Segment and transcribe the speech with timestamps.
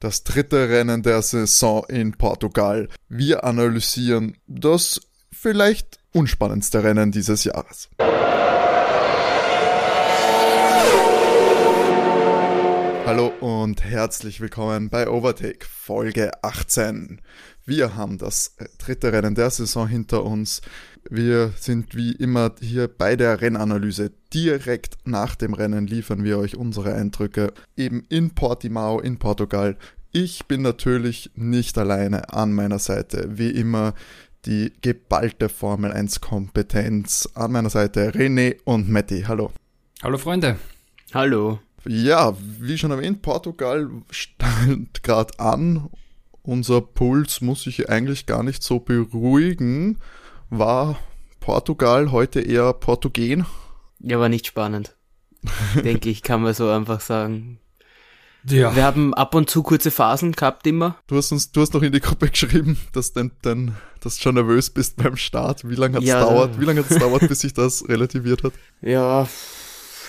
[0.00, 2.88] das dritte Rennen der Saison in Portugal.
[3.08, 5.00] Wir analysieren das
[5.32, 7.88] vielleicht unspannendste Rennen dieses Jahres.
[13.06, 17.20] Hallo und herzlich willkommen bei Overtake Folge 18.
[17.64, 20.60] Wir haben das dritte Rennen der Saison hinter uns.
[21.10, 24.12] Wir sind wie immer hier bei der Rennanalyse.
[24.34, 29.78] Direkt nach dem Rennen liefern wir euch unsere Eindrücke eben in Portimao in Portugal.
[30.12, 33.26] Ich bin natürlich nicht alleine an meiner Seite.
[33.38, 33.94] Wie immer
[34.44, 37.26] die geballte Formel 1 Kompetenz.
[37.32, 39.24] An meiner Seite René und Matti.
[39.26, 39.50] Hallo.
[40.02, 40.58] Hallo Freunde.
[41.14, 41.58] Hallo.
[41.86, 45.88] Ja, wie schon erwähnt, Portugal stand gerade an.
[46.42, 49.96] Unser Puls muss sich eigentlich gar nicht so beruhigen.
[50.50, 50.98] War
[51.40, 53.44] Portugal heute eher Portugen?
[54.00, 54.96] Ja, war nicht spannend.
[55.84, 57.60] Denke ich, kann man so einfach sagen.
[58.44, 58.74] Ja.
[58.74, 60.96] Wir haben ab und zu kurze Phasen gehabt immer.
[61.06, 64.22] Du hast uns, du hast noch in die Gruppe geschrieben, dass dein, dein, dass du
[64.22, 65.68] schon nervös bist beim Start.
[65.68, 66.58] Wie lange hat es Ja, dauert?
[66.58, 68.52] Wie lange hat es dauert, bis sich das relativiert hat?
[68.80, 69.28] Ja,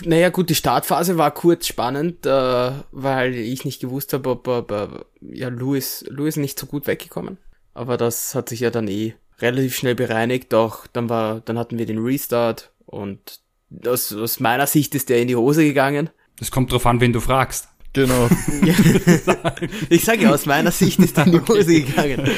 [0.06, 4.72] naja gut, die Startphase war kurz spannend, äh, weil ich nicht gewusst habe, ob, ob
[4.72, 4.88] äh,
[5.20, 7.38] ja, Louis, Louis nicht so gut weggekommen.
[7.74, 11.78] Aber das hat sich ja dann eh relativ schnell bereinigt, doch dann war, dann hatten
[11.78, 13.40] wir den Restart und
[13.86, 16.10] aus, aus meiner Sicht ist der in die Hose gegangen.
[16.40, 17.68] Es kommt drauf an, wen du fragst.
[17.94, 18.30] Genau.
[19.90, 22.30] ich sage ja, aus meiner Sicht ist er in die Hose gegangen.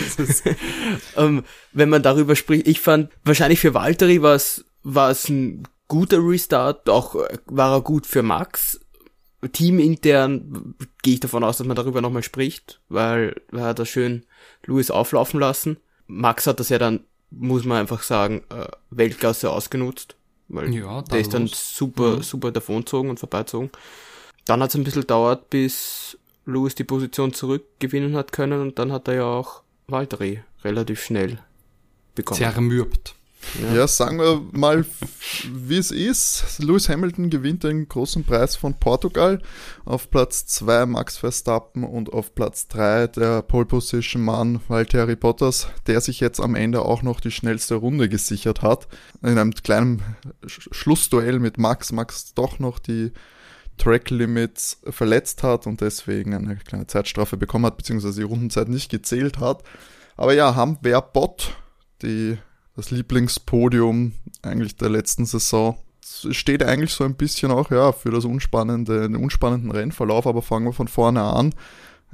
[1.18, 5.68] ähm, wenn man darüber spricht, ich fand, wahrscheinlich für Valtteri war es, war es ein
[5.88, 8.80] guter Restart, auch äh, war er gut für Max.
[9.52, 14.24] Teamintern gehe ich davon aus, dass man darüber nochmal spricht, weil er hat da schön
[14.66, 15.78] Louis auflaufen lassen.
[16.14, 20.16] Max hat das ja dann, muss man einfach sagen, äh, Weltklasse ausgenutzt.
[20.50, 21.78] Weil Ja, der ist dann tadellos.
[21.78, 22.24] super, Mhm.
[22.24, 23.70] super davonzogen und vorbeizogen.
[24.46, 28.92] Dann hat es ein bisschen dauert, bis Louis die Position zurückgewinnen hat können und dann
[28.92, 31.40] hat er ja auch Valtteri relativ schnell
[32.16, 32.38] bekommen.
[32.40, 33.16] Zermürbt.
[33.74, 34.86] Ja, sagen wir mal,
[35.52, 36.60] wie es ist.
[36.60, 39.42] Lewis Hamilton gewinnt den großen Preis von Portugal.
[39.84, 45.68] Auf Platz 2 Max Verstappen und auf Platz 3 der Pole Position Mann Valtteri Bottas,
[45.88, 48.88] der sich jetzt am Ende auch noch die schnellste Runde gesichert hat.
[49.22, 50.02] In einem kleinen
[50.46, 51.92] Sch- Schlussduell mit Max.
[51.92, 53.12] Max doch noch die
[53.78, 58.90] Track Limits verletzt hat und deswegen eine kleine Zeitstrafe bekommen hat, beziehungsweise die Rundenzeit nicht
[58.92, 59.64] gezählt hat.
[60.16, 61.56] Aber ja, haben wer Bot,
[62.04, 62.38] die
[62.76, 65.78] das Lieblingspodium eigentlich der letzten Saison.
[66.04, 70.42] Es steht eigentlich so ein bisschen auch ja für das unspannende, den unspannenden Rennverlauf, aber
[70.42, 71.54] fangen wir von vorne an.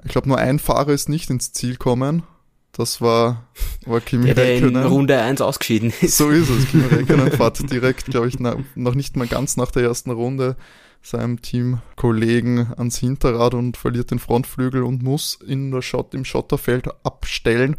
[0.04, 2.24] Ich glaube, nur ein Fahrer ist nicht ins Ziel gekommen.
[2.72, 3.48] Das war,
[3.86, 4.86] war Kimi der, der in Räikkönen.
[4.86, 6.18] Runde 1 ausgeschieden ist.
[6.18, 6.68] So ist es.
[6.70, 10.56] Kimi Räikkönen fährt direkt, glaube ich, na, noch nicht mal ganz nach der ersten Runde
[11.02, 16.90] seinem Teamkollegen ans Hinterrad und verliert den Frontflügel und muss in der Schott, im Schotterfeld
[17.04, 17.78] abstellen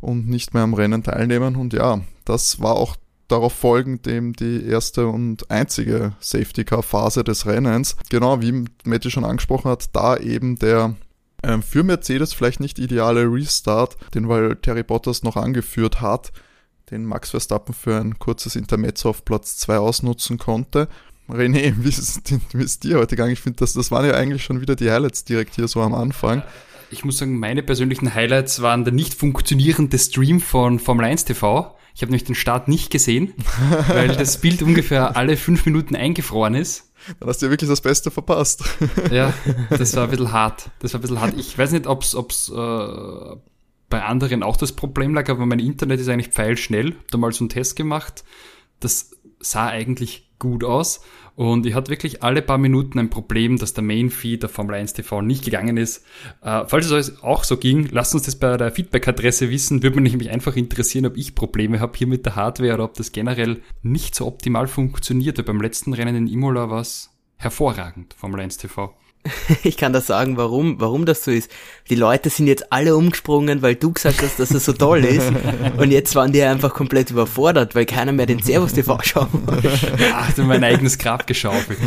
[0.00, 1.56] und nicht mehr am Rennen teilnehmen.
[1.56, 2.96] Und ja, das war auch
[3.28, 7.96] darauf folgend eben die erste und einzige Safety-Car-Phase des Rennens.
[8.08, 10.94] Genau, wie Matti schon angesprochen hat, da eben der
[11.42, 16.32] ähm, für Mercedes vielleicht nicht ideale Restart, den weil Terry Bottas noch angeführt hat,
[16.90, 20.88] den Max Verstappen für ein kurzes Intermezzo auf Platz 2 ausnutzen konnte.
[21.28, 23.32] René, wie ist, wie dir heute gegangen?
[23.32, 25.94] Ich finde, das, das waren ja eigentlich schon wieder die Highlights direkt hier so am
[25.94, 26.42] Anfang.
[26.90, 31.76] Ich muss sagen, meine persönlichen Highlights waren der nicht funktionierende Stream von Formel 1 TV.
[31.94, 33.34] Ich habe nämlich den Start nicht gesehen,
[33.88, 36.92] weil das Bild ungefähr alle fünf Minuten eingefroren ist.
[37.18, 38.64] Dann hast du ja wirklich das Beste verpasst.
[39.10, 39.32] Ja,
[39.70, 40.70] das war ein bisschen hart.
[40.80, 41.34] Das war ein bisschen hart.
[41.36, 43.36] Ich weiß nicht, ob's, ob's äh,
[43.88, 46.92] bei anderen auch das Problem lag, aber mein Internet ist eigentlich pfeilschnell.
[46.92, 48.24] Hab da mal so einen Test gemacht.
[48.80, 51.00] Das sah eigentlich gut aus.
[51.36, 54.94] Und ich hatte wirklich alle paar Minuten ein Problem, dass der Main-Feed der Formel 1
[54.94, 56.04] TV nicht gegangen ist.
[56.40, 59.82] Äh, falls es euch auch so ging, lasst uns das bei der Feedback-Adresse wissen.
[59.82, 62.94] Würde mich nämlich einfach interessieren, ob ich Probleme habe hier mit der Hardware oder ob
[62.94, 65.36] das generell nicht so optimal funktioniert.
[65.36, 68.94] Weil beim letzten Rennen in Imola war es hervorragend, Formel 1 TV.
[69.62, 71.50] Ich kann das sagen, warum, warum das so ist.
[71.88, 75.30] Die Leute sind jetzt alle umgesprungen, weil du gesagt hast, dass es so toll ist.
[75.76, 79.70] Und jetzt waren die einfach komplett überfordert, weil keiner mehr den Servus TV schauen wollte.
[80.12, 81.78] Ach, du mein eigenes Grab geschaufelt.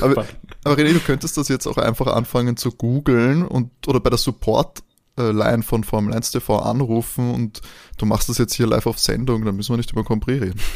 [0.00, 0.26] Aber,
[0.64, 4.18] aber René, du könntest das jetzt auch einfach anfangen zu googeln und oder bei der
[4.18, 4.82] Support
[5.16, 7.60] Line von Formel 1 TV anrufen und
[7.98, 10.60] du machst das jetzt hier live auf Sendung, dann müssen wir nicht über Compris reden.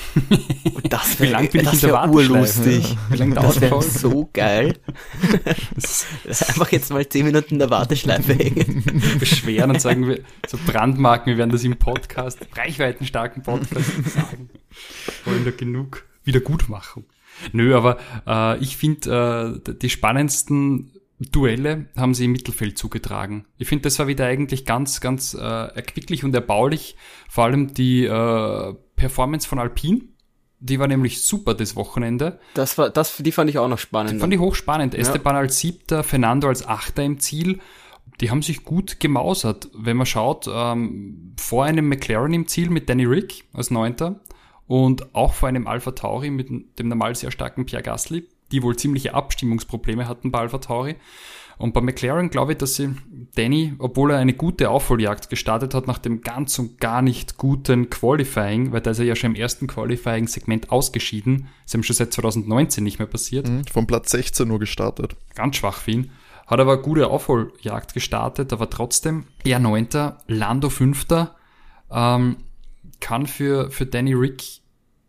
[0.89, 2.33] Das Wie lang bin ich das in der wär Warteschleife?
[2.33, 2.97] urlustig.
[3.11, 4.79] Wie lange Das wäre so geil.
[6.27, 8.85] Einfach jetzt mal 10 Minuten in der Warteschleife hängen.
[9.19, 14.51] beschweren und sagen, wir, so Brandmarken, wir werden das im Podcast, reichweitenstarken Podcast sagen.
[15.25, 17.05] Wollen da genug Wiedergutmachung.
[17.53, 23.47] Nö, aber äh, ich finde, äh, die spannendsten Duelle haben sie im Mittelfeld zugetragen.
[23.57, 26.97] Ich finde, das war wieder eigentlich ganz, ganz äh, erquicklich und erbaulich.
[27.29, 30.03] Vor allem die äh, Performance von Alpine.
[30.59, 32.39] Die war nämlich super das Wochenende.
[32.55, 34.15] Das war, das, die fand ich auch noch spannend.
[34.15, 34.95] Die fand ich hochspannend.
[34.95, 35.01] Ja.
[35.01, 37.61] Esteban als Siebter, Fernando als Achter im Ziel.
[38.21, 39.69] Die haben sich gut gemausert.
[39.75, 44.21] Wenn man schaut, ähm, vor einem McLaren im Ziel mit Danny Rick als Neunter
[44.67, 46.49] und auch vor einem Alpha Tauri mit
[46.79, 50.97] dem normal sehr starken Pierre Gasly die wohl ziemliche Abstimmungsprobleme hatten bei Alpha Tauri.
[51.59, 52.95] Und bei McLaren glaube ich, dass sie
[53.35, 57.89] Danny, obwohl er eine gute Aufholjagd gestartet hat nach dem ganz und gar nicht guten
[57.89, 62.13] Qualifying, weil da ist er ja schon im ersten Qualifying-Segment ausgeschieden, ist ihm schon seit
[62.13, 63.49] 2019 nicht mehr passiert.
[63.49, 65.17] Mhm, von Platz 16 nur gestartet.
[65.35, 66.11] Ganz schwach für ihn.
[66.47, 71.37] Hat aber eine gute Aufholjagd gestartet, aber trotzdem er Neunter, Lando Fünfter,
[71.91, 72.37] ähm,
[73.01, 74.61] kann für, für Danny Rick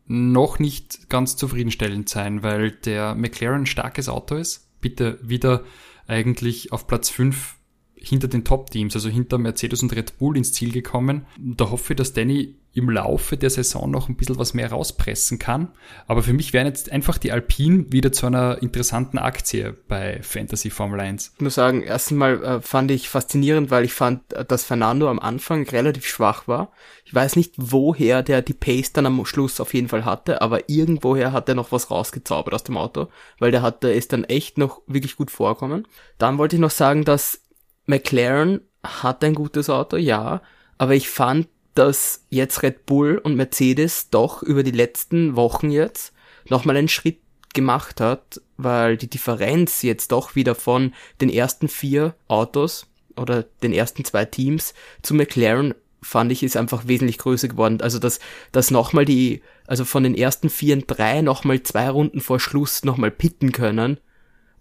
[0.07, 4.69] noch nicht ganz zufriedenstellend sein, weil der McLaren starkes Auto ist.
[4.79, 5.63] Bitte wieder
[6.07, 7.55] eigentlich auf Platz 5
[7.95, 11.25] hinter den Top-Teams, also hinter Mercedes und Red Bull ins Ziel gekommen.
[11.37, 15.39] Da hoffe ich, dass Danny im Laufe der Saison noch ein bisschen was mehr rauspressen
[15.39, 15.69] kann.
[16.05, 20.69] Aber für mich wären jetzt einfach die Alpine wieder zu einer interessanten Aktie bei Fantasy
[20.69, 21.33] Formel 1.
[21.35, 25.09] Ich muss sagen, erstens mal äh, fand ich faszinierend, weil ich fand, äh, dass Fernando
[25.09, 26.71] am Anfang relativ schwach war.
[27.03, 30.69] Ich weiß nicht, woher der die Pace dann am Schluss auf jeden Fall hatte, aber
[30.69, 33.07] irgendwoher hat er noch was rausgezaubert aus dem Auto,
[33.39, 35.87] weil der hatte, ist dann echt noch wirklich gut vorkommen.
[36.19, 37.41] Dann wollte ich noch sagen, dass
[37.87, 40.41] McLaren hat ein gutes Auto, ja,
[40.77, 41.47] aber ich fand,
[41.77, 46.11] dass jetzt Red Bull und Mercedes doch über die letzten Wochen jetzt
[46.49, 47.19] nochmal einen Schritt
[47.53, 53.73] gemacht hat, weil die Differenz jetzt doch wieder von den ersten vier Autos oder den
[53.73, 57.81] ersten zwei Teams zu McLaren fand ich ist einfach wesentlich größer geworden.
[57.81, 58.19] Also dass,
[58.51, 62.85] dass nochmal die, also von den ersten vier und drei nochmal zwei Runden vor Schluss
[62.85, 63.99] nochmal pitten können,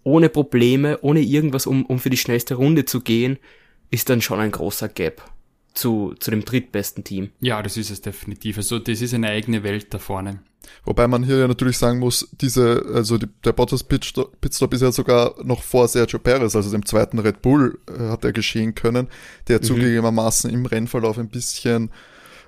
[0.03, 3.39] ohne Probleme, ohne irgendwas, um, um für die schnellste Runde zu gehen,
[3.91, 5.23] ist dann schon ein großer Gap
[5.77, 7.31] zu, zu dem drittbesten Team.
[7.41, 8.57] Ja, das ist es definitiv.
[8.57, 10.41] Also das ist eine eigene Welt da vorne.
[10.85, 14.83] Wobei man hier ja natürlich sagen muss, diese, also die, der Bottas Pitstop, Pitstop ist
[14.83, 18.75] ja sogar noch vor Sergio Perez, also dem zweiten Red Bull äh, hat er geschehen
[18.75, 19.09] können,
[19.49, 19.63] der mhm.
[19.63, 21.91] zugegebenermaßen im Rennverlauf ein bisschen,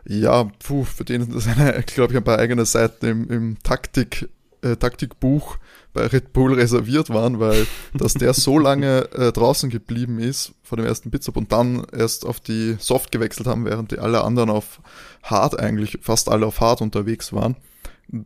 [0.04, 4.28] ja, puh, für den das eine, glaube ich, ein paar eigene Seiten im, im Taktik,
[4.62, 5.56] äh, Taktikbuch
[5.92, 10.76] bei Red Bull reserviert waren, weil dass der so lange äh, draußen geblieben ist vor
[10.76, 14.50] dem ersten Pitstop und dann erst auf die Soft gewechselt haben, während die alle anderen
[14.50, 14.80] auf
[15.22, 17.56] Hard eigentlich, fast alle auf Hard unterwegs waren.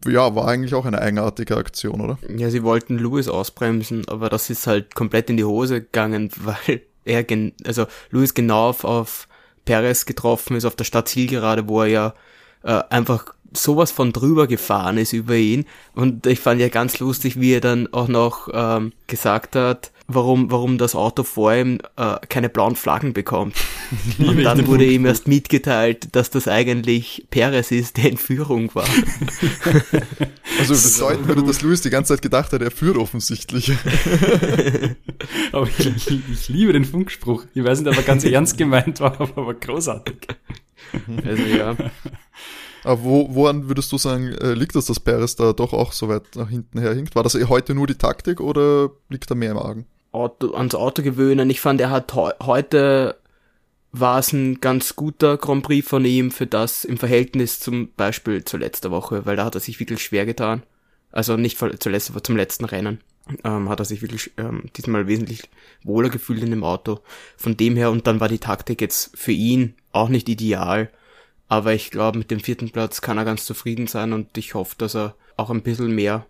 [0.07, 2.19] Ja, war eigentlich auch eine eigenartige Aktion, oder?
[2.37, 6.83] Ja, sie wollten Lewis ausbremsen, aber das ist halt komplett in die Hose gegangen, weil
[7.05, 9.29] er, gen also Lewis genau auf, auf
[9.65, 12.15] Perez getroffen ist auf der Stadt Zielgerade, wo er ja
[12.63, 15.67] äh, einfach sowas von drüber gefahren ist über ihn.
[15.95, 20.51] Und ich fand ja ganz lustig, wie er dann auch noch ähm, gesagt hat, warum,
[20.51, 23.55] warum das Auto vor ihm äh, keine blauen Flaggen bekommt.
[24.19, 28.89] Und dann wurde ihm erst mitgeteilt, dass das eigentlich Perez ist, der in Führung war.
[30.59, 33.73] Also bedeuten würde, dass Louis die ganze Zeit gedacht hat, er führt offensichtlich.
[35.53, 37.47] aber ich, ich, liebe den Funkspruch.
[37.55, 40.29] Ich weiß nicht, ob er ganz ernst gemeint war, aber großartig.
[41.25, 41.77] Also ja.
[42.85, 46.09] Aber wo, woran würdest du sagen, äh, liegt es, dass Perez da doch auch so
[46.09, 47.15] weit nach hinten herhinkt?
[47.15, 49.87] War das eh heute nur die Taktik oder liegt da mehr im Argen?
[50.11, 51.49] Auto, ans Auto gewöhnen.
[51.49, 53.17] Ich fand, er hat he heute
[53.93, 58.43] war es ein ganz guter Grand Prix von ihm für das im Verhältnis zum Beispiel
[58.45, 60.63] zur letzten Woche, weil da hat er sich wirklich schwer getan.
[61.13, 63.01] Also nicht zuletzt, aber zum letzten Rennen
[63.45, 65.43] ähm, hat er sich wirklich ähm, diesmal wesentlich
[65.85, 67.01] wohler gefühlt in dem Auto.
[67.37, 70.91] Von dem her und dann war die Taktik jetzt für ihn auch nicht ideal.
[71.53, 74.75] Aber ich glaube, mit dem vierten Platz kann er ganz zufrieden sein und ich hoffe,
[74.79, 76.25] dass er auch ein bisschen mehr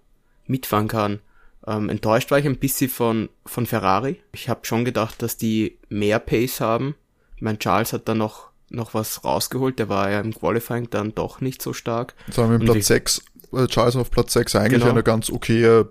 [0.48, 1.20] mitfahren kann.
[1.64, 4.20] Ähm, enttäuscht war ich ein bisschen von, von Ferrari.
[4.32, 6.96] Ich habe schon gedacht, dass die mehr Pace haben.
[7.38, 9.78] Mein Charles hat da noch, noch was rausgeholt.
[9.78, 12.14] Der war ja im Qualifying dann doch nicht so stark.
[12.26, 14.90] Jetzt haben wir Platz 6, äh, Charles auf Platz 6 eigentlich genau.
[14.90, 15.88] eine ganz okaye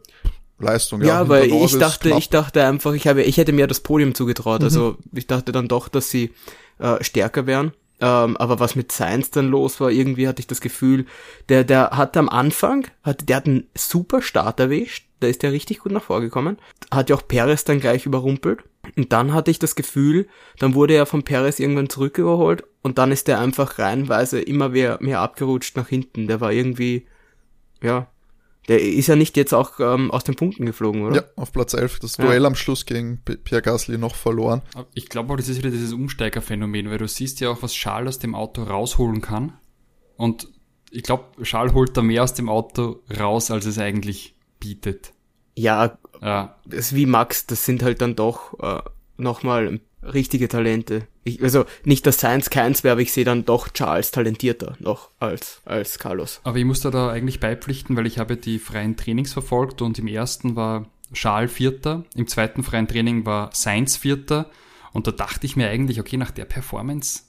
[0.59, 0.99] Leistung.
[1.03, 2.19] Ja, ja weil ich dachte, knapp.
[2.19, 4.59] ich dachte einfach, ich habe, ich hätte mir das Podium zugetraut.
[4.59, 4.65] Mhm.
[4.65, 6.33] Also ich dachte dann doch, dass sie
[6.79, 7.71] äh, stärker wären.
[8.01, 11.05] Ähm, aber was mit Science dann los war, irgendwie hatte ich das Gefühl,
[11.49, 15.51] der, der hat am Anfang, hat, der hat einen super Start erwischt, da ist der
[15.51, 16.57] richtig gut nach vorgekommen,
[16.91, 18.63] hat ja auch Perez dann gleich überrumpelt.
[18.97, 20.27] Und dann hatte ich das Gefühl,
[20.57, 24.97] dann wurde er von Perez irgendwann zurücküberholt und dann ist der einfach reihenweise immer mehr,
[24.99, 26.27] mehr abgerutscht nach hinten.
[26.27, 27.05] Der war irgendwie,
[27.83, 28.07] ja,
[28.67, 31.15] der ist ja nicht jetzt auch ähm, aus den Punkten geflogen, oder?
[31.15, 31.99] Ja, auf Platz 11.
[31.99, 32.47] Das Duell ja.
[32.47, 34.61] am Schluss gegen Pierre Gasly noch verloren.
[34.93, 38.15] Ich glaube auch, das ist wieder dieses Umsteigerphänomen, weil du siehst ja auch, was Charles
[38.15, 39.53] aus dem Auto rausholen kann.
[40.15, 40.47] Und
[40.91, 45.13] ich glaube, Charles holt da mehr aus dem Auto raus, als es eigentlich bietet.
[45.55, 48.81] Ja, Ja, das ist wie Max, das sind halt dann doch äh,
[49.17, 51.07] nochmal richtige Talente.
[51.23, 55.09] Ich, also nicht, dass Science keins wäre, aber ich sehe dann doch Charles talentierter noch
[55.19, 56.41] als, als Carlos.
[56.43, 59.99] aber ich muss da, da eigentlich beipflichten, weil ich habe die freien Trainings verfolgt und
[59.99, 64.49] im ersten war Charles Vierter, im zweiten freien Training war Sainz Vierter
[64.93, 67.23] und da dachte ich mir eigentlich, okay, nach der Performance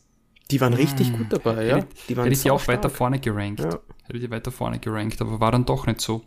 [0.51, 1.77] Die waren richtig gut dabei, ja.
[1.77, 2.79] Hätte, Die waren hätte ich die auch saustark.
[2.79, 3.61] weiter vorne gerankt.
[3.61, 3.79] Ja.
[4.05, 6.23] Hätte die weiter vorne gerankt, aber war dann doch nicht so.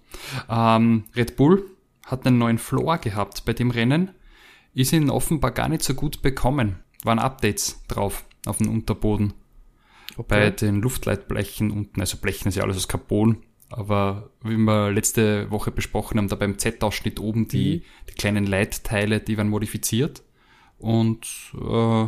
[0.49, 1.65] Ähm, Red Bull
[2.05, 4.11] hat einen neuen Floor gehabt bei dem Rennen,
[4.75, 6.79] ist ihn offenbar gar nicht so gut bekommen.
[7.05, 9.33] Waren Updates drauf auf dem Unterboden.
[10.27, 15.51] Bei den Luftleitblechen unten, also Blechen ist ja alles aus Carbon, aber wie wir letzte
[15.51, 20.23] Woche besprochen haben, da beim Z-Ausschnitt oben die, die kleinen Leitteile, die werden modifiziert.
[20.77, 22.07] Und äh,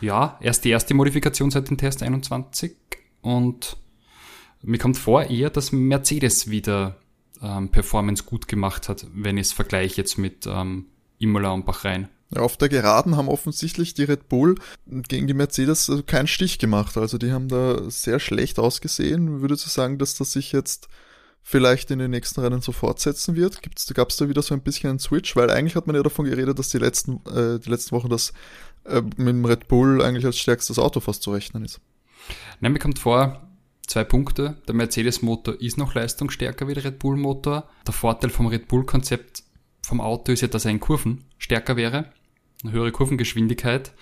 [0.00, 2.76] ja, erst die erste Modifikation seit dem Test 21
[3.20, 3.76] und
[4.62, 6.96] mir kommt vor eher, dass Mercedes wieder
[7.42, 10.86] ähm, Performance gut gemacht hat, wenn ich es vergleiche jetzt mit ähm,
[11.18, 12.08] Imola und Bahrain.
[12.36, 14.54] Auf der Geraden haben offensichtlich die Red Bull
[14.86, 16.96] gegen die Mercedes äh, keinen Stich gemacht.
[16.96, 19.40] Also die haben da sehr schlecht ausgesehen.
[19.42, 20.88] Würdest du sagen, dass das sich jetzt
[21.42, 23.60] vielleicht in den nächsten Rennen so fortsetzen wird?
[23.94, 25.36] Gab es da wieder so ein bisschen einen Switch?
[25.36, 28.32] Weil eigentlich hat man ja davon geredet, dass die letzten, äh, die letzten Wochen das
[28.84, 31.80] äh, mit dem Red Bull eigentlich als stärkstes Auto fast zu rechnen ist.
[32.60, 33.48] Nein, mir kommt vor,
[33.86, 34.56] zwei Punkte.
[34.66, 37.68] Der Mercedes-Motor ist noch leistungsstärker wie der Red Bull-Motor.
[37.86, 39.42] Der Vorteil vom Red Bull-Konzept
[39.84, 42.12] vom Auto ist ja, dass er in Kurven stärker wäre.
[42.62, 43.92] Eine höhere Kurvengeschwindigkeit.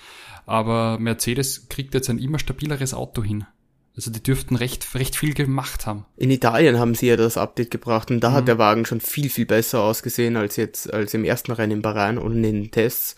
[0.46, 3.46] Aber Mercedes kriegt jetzt ein immer stabileres Auto hin.
[3.96, 6.06] Also die dürften recht, recht viel gemacht haben.
[6.16, 9.28] In Italien haben sie ja das Update gebracht und da hat der Wagen schon viel,
[9.28, 13.16] viel besser ausgesehen als jetzt, als im ersten Rennen in Bahrain und in den Tests.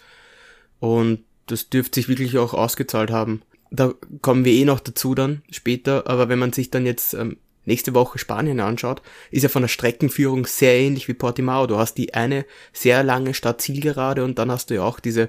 [0.80, 3.42] Und das dürfte sich wirklich auch ausgezahlt haben.
[3.70, 7.36] Da kommen wir eh noch dazu dann später, aber wenn man sich dann jetzt ähm,
[7.64, 11.66] nächste Woche Spanien anschaut, ist ja von der Streckenführung sehr ähnlich wie Portimao.
[11.66, 15.28] Du hast die eine sehr lange Stadt-Zielgerade und dann hast du ja auch diese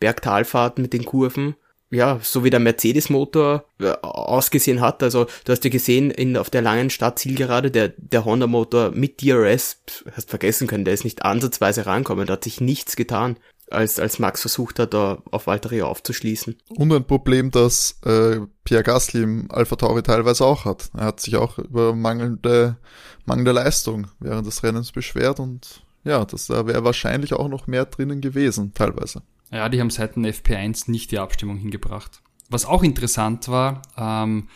[0.00, 1.54] Bergtalfahrten mit den Kurven.
[1.90, 5.02] Ja, so wie der Mercedes-Motor äh, ausgesehen hat.
[5.02, 9.82] Also du hast ja gesehen, in, auf der langen Stadt-Zielgerade, der, der Honda-Motor mit DRS,
[10.16, 13.36] hast vergessen können, der ist nicht ansatzweise rankommen, da hat sich nichts getan,
[13.72, 16.56] als, als Max versucht hat, da auf Valtteri aufzuschließen.
[16.68, 20.90] Und ein Problem, das äh, Pierre Gasly im Alpha Tauri teilweise auch hat.
[20.96, 22.76] Er hat sich auch über mangelnde,
[23.24, 27.84] mangelnde Leistung während des Rennens beschwert und ja, das da wäre wahrscheinlich auch noch mehr
[27.84, 29.22] drinnen gewesen, teilweise.
[29.50, 32.22] Ja, die haben seit dem FP1 nicht die Abstimmung hingebracht.
[32.48, 34.48] Was auch interessant war, ähm,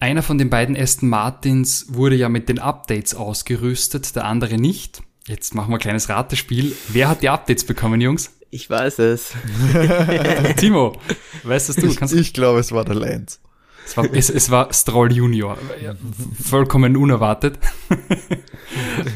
[0.00, 5.02] einer von den beiden Aston Martins wurde ja mit den Updates ausgerüstet, der andere nicht.
[5.26, 6.76] Jetzt machen wir ein kleines Ratespiel.
[6.88, 8.30] Wer hat die Updates bekommen, Jungs?
[8.50, 9.32] Ich weiß es.
[10.56, 10.96] Timo,
[11.42, 11.86] weißt das du?
[11.86, 13.38] Ich, Kannst, ich glaube, es war der Lance.
[13.86, 15.58] es, war, es, es war Stroll Junior.
[16.42, 17.58] Vollkommen unerwartet.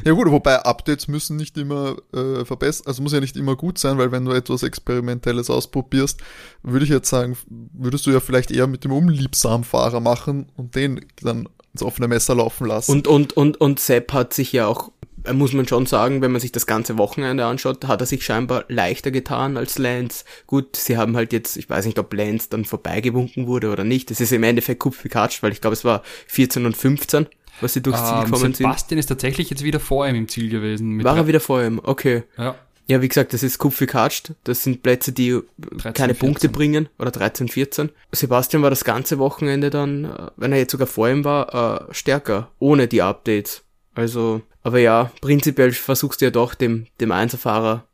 [0.05, 3.79] Ja gut, wobei Updates müssen nicht immer äh, verbessern, also muss ja nicht immer gut
[3.79, 6.21] sein, weil wenn du etwas Experimentelles ausprobierst,
[6.63, 7.37] würde ich jetzt sagen,
[7.73, 12.09] würdest du ja vielleicht eher mit dem unliebsamen Fahrer machen und den dann ins offene
[12.09, 12.93] Messer laufen lassen.
[12.93, 14.93] Und, und, und, und Sepp hat sich ja auch,
[15.33, 18.65] muss man schon sagen, wenn man sich das ganze Wochenende anschaut, hat er sich scheinbar
[18.69, 20.25] leichter getan als Lance.
[20.47, 24.11] Gut, sie haben halt jetzt, ich weiß nicht, ob Lance dann vorbeigewunken wurde oder nicht.
[24.11, 27.27] Es ist im Endeffekt kupfikatscht, weil ich glaube, es war 14 und 15,
[27.61, 28.57] was sie durchs Ziel Ähm, gekommen sind.
[28.57, 31.03] Sebastian ist tatsächlich jetzt wieder vor ihm im Ziel gewesen.
[31.05, 31.81] War er wieder vor ihm?
[31.83, 32.23] Okay.
[32.37, 32.55] Ja,
[32.87, 34.33] Ja, wie gesagt, das ist kupfikatscht.
[34.45, 36.19] Das sind Plätze, die äh, 13, keine 14.
[36.19, 36.89] Punkte bringen.
[36.99, 37.91] Oder 13, 14.
[38.13, 41.95] Sebastian war das ganze Wochenende dann, äh, wenn er jetzt sogar vor ihm war, äh,
[41.95, 42.51] stärker.
[42.59, 43.63] Ohne die Updates.
[43.95, 47.85] Also, aber ja, prinzipiell versuchst du ja doch dem, dem Einzelfahrer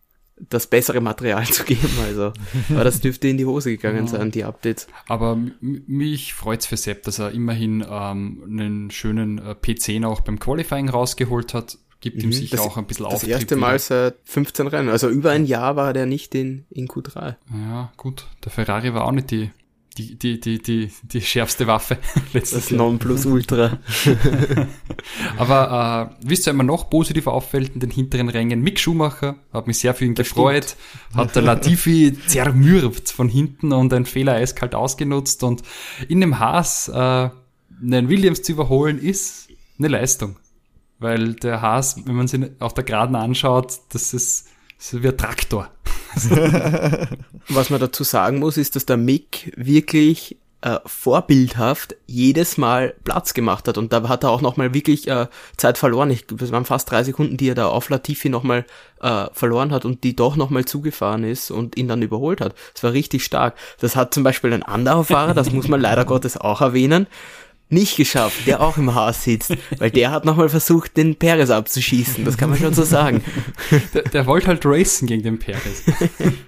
[0.51, 1.89] das bessere Material zu geben.
[2.05, 2.33] Also,
[2.71, 4.89] aber das dürfte in die Hose gegangen sein, die Updates.
[5.09, 10.39] aber mich freut's für Sepp, dass er immerhin ähm, einen schönen äh, P10 auch beim
[10.41, 11.79] Qualifying rausgeholt hat.
[12.01, 12.59] Gibt ihm sicher Mhm.
[12.59, 13.79] Das- auch ein bisschen Das Auftrieb erste Mal wieder.
[13.79, 14.89] seit 15 Rennen.
[14.91, 17.37] Also über ein Jahr war der nicht in, in Q3.
[17.71, 18.27] Ja, gut.
[18.45, 19.51] Der Ferrari war auch nicht die,
[19.99, 21.99] die, die, die, die, die schärfste Waffe
[22.33, 22.79] letztes Das Jahr.
[22.79, 23.79] Nonplusultra.
[25.37, 28.61] Aber äh, wisst ihr, immer noch positiv auffällt in den hinteren Rängen?
[28.63, 30.77] Mick Schumacher hat mich sehr für ihn Das gefreut,
[31.15, 35.63] hat der Latifi zermürbt von hinten und einen Fehler eiskalt ausgenutzt und
[36.09, 39.49] in dem Haas äh, einen Williams zu überholen ist
[39.79, 40.37] eine Leistung.
[40.99, 44.49] Weil der Haas, wenn man sich auf der Geraden anschaut, das ist,
[44.79, 45.71] das ist wie ein Traktor.
[47.49, 53.35] Was man dazu sagen muss, ist, dass der Mick wirklich äh, vorbildhaft jedes Mal Platz
[53.35, 55.27] gemacht hat und da hat er auch nochmal wirklich äh,
[55.59, 56.11] Zeit verloren.
[56.11, 58.65] Ich, das waren fast drei Sekunden, die er da auf Latifi nochmal
[59.03, 62.55] äh, verloren hat und die doch nochmal zugefahren ist und ihn dann überholt hat.
[62.73, 63.57] Das war richtig stark.
[63.81, 67.09] Das hat zum Beispiel ein anderer Fahrer, das muss man leider Gottes auch erwähnen,
[67.71, 72.25] nicht geschafft, der auch im Haas sitzt, weil der hat nochmal versucht, den Perez abzuschießen,
[72.25, 73.23] das kann man schon so sagen.
[73.95, 75.83] Der, der wollte halt racen gegen den Perez.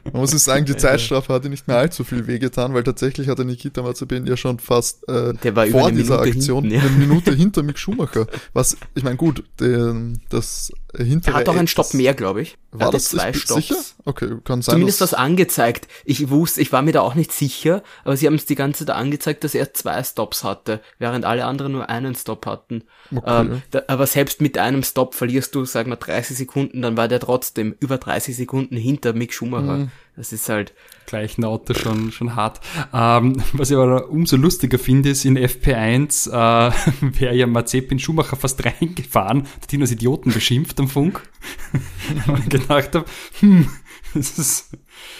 [0.04, 3.38] Man muss sagen, die Zeitstrafe hat ihm nicht mehr allzu viel wehgetan, weil tatsächlich hat
[3.38, 6.76] der Nikita Mazepin ja schon fast äh, Der war über vor dieser Minute Aktion hinten,
[6.76, 6.82] ja.
[6.82, 8.26] eine Minute hinter Mick Schumacher.
[8.52, 12.56] Was, ich meine, gut, den, das hintere Er hat auch einen Stopp mehr, glaube ich.
[12.72, 13.68] Er War das zwei ist Stopps.
[13.68, 13.80] sicher?
[14.04, 14.74] Okay, kann sein.
[14.74, 15.88] Zumindest das angezeigt.
[16.04, 18.86] Ich wusste, ich war mir da auch nicht sicher, aber sie haben es die ganze
[18.86, 22.84] Zeit angezeigt, dass er zwei Stops hatte, während alle anderen nur einen Stop hatten.
[23.14, 23.40] Okay.
[23.40, 27.08] Ähm, da, aber selbst mit einem Stop verlierst du, sagen wir, 30 Sekunden, dann war
[27.08, 29.78] der trotzdem über 30 Sekunden hinter Mick Schumacher.
[29.78, 29.90] Mhm.
[30.16, 30.72] Das ist halt,
[31.04, 32.60] gleichen Auto schon, schon hart.
[32.92, 36.72] Ähm, was ich aber umso lustiger finde, ist in FP1 äh,
[37.20, 41.20] wäre ja Mazepin Schumacher fast reingefahren, hat als Idioten beschimpft am Funk.
[42.26, 43.04] Und gedacht habe,
[43.40, 43.68] hm,
[44.14, 44.70] das ist,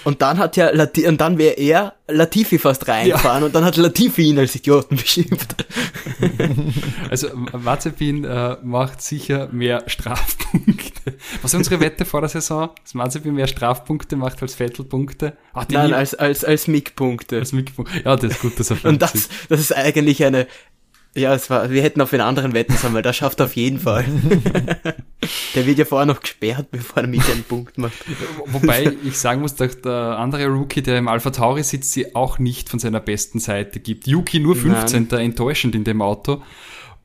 [0.05, 3.77] und dann hat ja Lati und dann wäre er Latifi fast reingefahren und dann hat
[3.77, 5.67] Latifi ihn als Idioten beschimpft.
[7.11, 11.15] also Mazepin äh, macht sicher mehr Strafpunkte.
[11.43, 12.71] Was ist unsere Wette vor der Saison?
[12.83, 15.37] Dass Mazepin mehr Strafpunkte macht als Vettel-Punkte?
[15.53, 17.39] Ah, Nein, als, als, als Mick-Punkte.
[17.39, 17.73] als Mick-
[18.05, 19.01] Ja, das ist gut, dass er Und 50.
[19.01, 20.47] das, das ist eigentlich eine,
[21.17, 23.57] ja, es war, wir hätten auf einen anderen wetten sollen, weil das schafft er auf
[23.57, 24.05] jeden Fall.
[25.55, 28.05] der wird ja vorher noch gesperrt, bevor er mit einen Punkt macht.
[28.47, 32.39] Wobei ich sagen muss, dass der andere Rookie, der im Alpha Tauri sitzt, sie auch
[32.39, 34.07] nicht von seiner besten Seite gibt.
[34.07, 35.11] Yuki nur 15.
[35.11, 36.43] enttäuschend in dem Auto.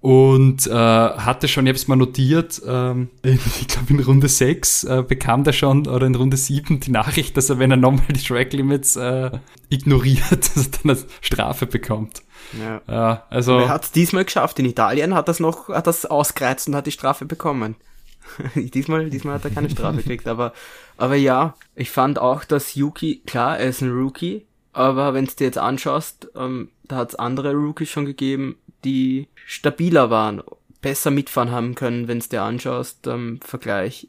[0.02, 4.84] Und äh, hatte schon, ich habe es mal notiert, ähm, ich glaube in Runde 6
[4.86, 8.08] äh, bekam der schon, oder in Runde 7 die Nachricht, dass er, wenn er nochmal
[8.10, 9.30] die Track Limits äh,
[9.70, 12.24] ignoriert, dass er dann eine Strafe bekommt.
[12.60, 12.82] Ja.
[12.88, 14.60] Ja, also Er hat es diesmal geschafft.
[14.60, 17.76] In Italien hat das noch, hat das ausgereizt und hat die Strafe bekommen.
[18.56, 20.54] diesmal, diesmal hat er keine Strafe gekriegt, aber,
[20.98, 25.32] aber ja, ich fand auch, dass Yuki, klar, er ist ein Rookie, aber wenn du
[25.34, 30.42] dir jetzt anschaust, ähm, da hat es andere Rookies schon gegeben, die stabiler waren,
[30.82, 34.08] besser mitfahren haben können, wenn du dir anschaust, ähm, Vergleich.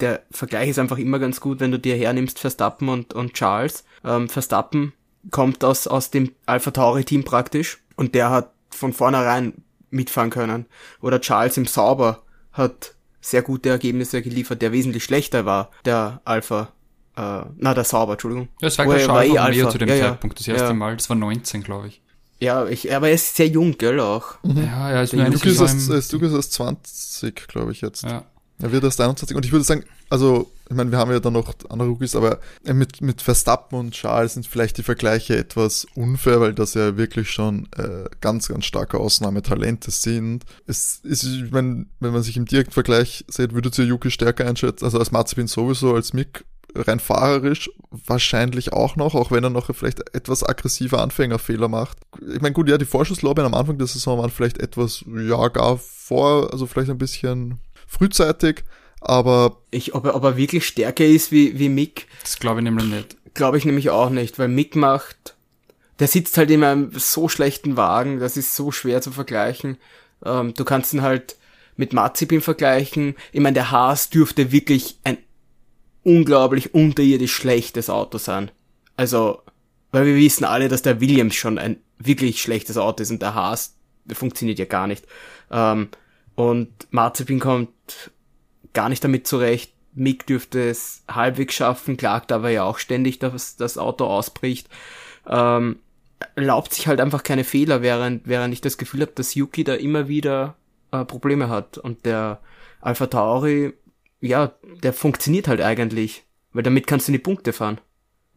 [0.00, 3.84] Der Vergleich ist einfach immer ganz gut, wenn du dir hernimmst Verstappen und, und Charles.
[4.04, 4.92] Ähm, Verstappen
[5.30, 9.54] kommt aus, aus dem Alpha Tauri Team praktisch und der hat von vornherein
[9.90, 10.66] mitfahren können.
[11.00, 16.68] Oder Charles im Sauber hat sehr gute Ergebnisse geliefert, der wesentlich schlechter war, der Alpha,
[17.16, 18.48] äh, na, der Sauber, Entschuldigung.
[18.60, 19.70] ja, es war, Wo glaub ich, schon war eh Romeo Alpha.
[19.70, 19.98] zu dem Ja.
[19.98, 20.72] Zeitpunkt, das erste Ja.
[20.74, 22.02] Mal, das war 19, glaube ich.
[22.40, 24.34] Ja, ich, aber er ist sehr jung, gell, auch.
[24.42, 28.02] Ja, ja, ist nur Yuki ist, ist, Yuki ist erst 20, glaube ich, jetzt.
[28.02, 28.24] ja.
[28.60, 29.36] Er wird erst 21.
[29.36, 32.38] Und ich würde sagen, also, ich meine, wir haben ja dann noch andere Rookies, aber
[32.64, 36.96] äh, mit, mit Verstappen und Charles sind vielleicht die Vergleiche etwas unfair, weil das ja
[36.96, 40.44] wirklich schon äh, ganz, ganz starke Ausnahmetalente sind.
[40.66, 44.46] Es ist, ich meine, wenn man sich im direkten Vergleich sieht, würdet ihr Yuki stärker
[44.46, 46.44] einschätzen, also als Mazepin sowieso, als Mick
[46.76, 51.98] rein fahrerisch wahrscheinlich auch noch, auch wenn er noch vielleicht etwas aggressiver Anfängerfehler macht.
[52.32, 55.78] Ich meine, gut, ja, die Vorschusslorbeeren am Anfang der Saison waren vielleicht etwas, ja, gar
[55.78, 57.60] vor, also vielleicht ein bisschen
[57.94, 58.64] frühzeitig,
[59.00, 62.64] aber Ich, ob er, ob er wirklich stärker ist wie, wie Mick, Das glaube ich
[62.64, 63.16] nämlich nicht.
[63.34, 65.34] glaube ich nämlich auch nicht, weil Mick macht,
[65.98, 69.76] der sitzt halt in einem so schlechten Wagen, das ist so schwer zu vergleichen.
[70.24, 71.36] Ähm, du kannst ihn halt
[71.76, 73.14] mit Mazepin vergleichen.
[73.32, 75.18] Ich meine, der Haas dürfte wirklich ein
[76.02, 78.50] unglaublich unterirdisch schlechtes Auto sein.
[78.96, 79.42] Also,
[79.90, 83.34] weil wir wissen alle, dass der Williams schon ein wirklich schlechtes Auto ist und der
[83.34, 83.74] Haas
[84.12, 85.04] funktioniert ja gar nicht.
[85.50, 85.88] Ähm,
[86.34, 87.70] und Mazepin kommt
[88.72, 89.72] gar nicht damit zurecht.
[89.94, 94.68] Mick dürfte es halbwegs schaffen, klagt aber ja auch ständig, dass das Auto ausbricht.
[95.28, 95.78] Ähm,
[96.34, 99.74] erlaubt sich halt einfach keine Fehler, während, während ich das Gefühl habe, dass Yuki da
[99.74, 100.56] immer wieder
[100.90, 101.78] äh, Probleme hat.
[101.78, 102.40] Und der
[102.80, 103.72] Alpha Tauri,
[104.20, 107.78] ja, der funktioniert halt eigentlich, weil damit kannst du in die Punkte fahren.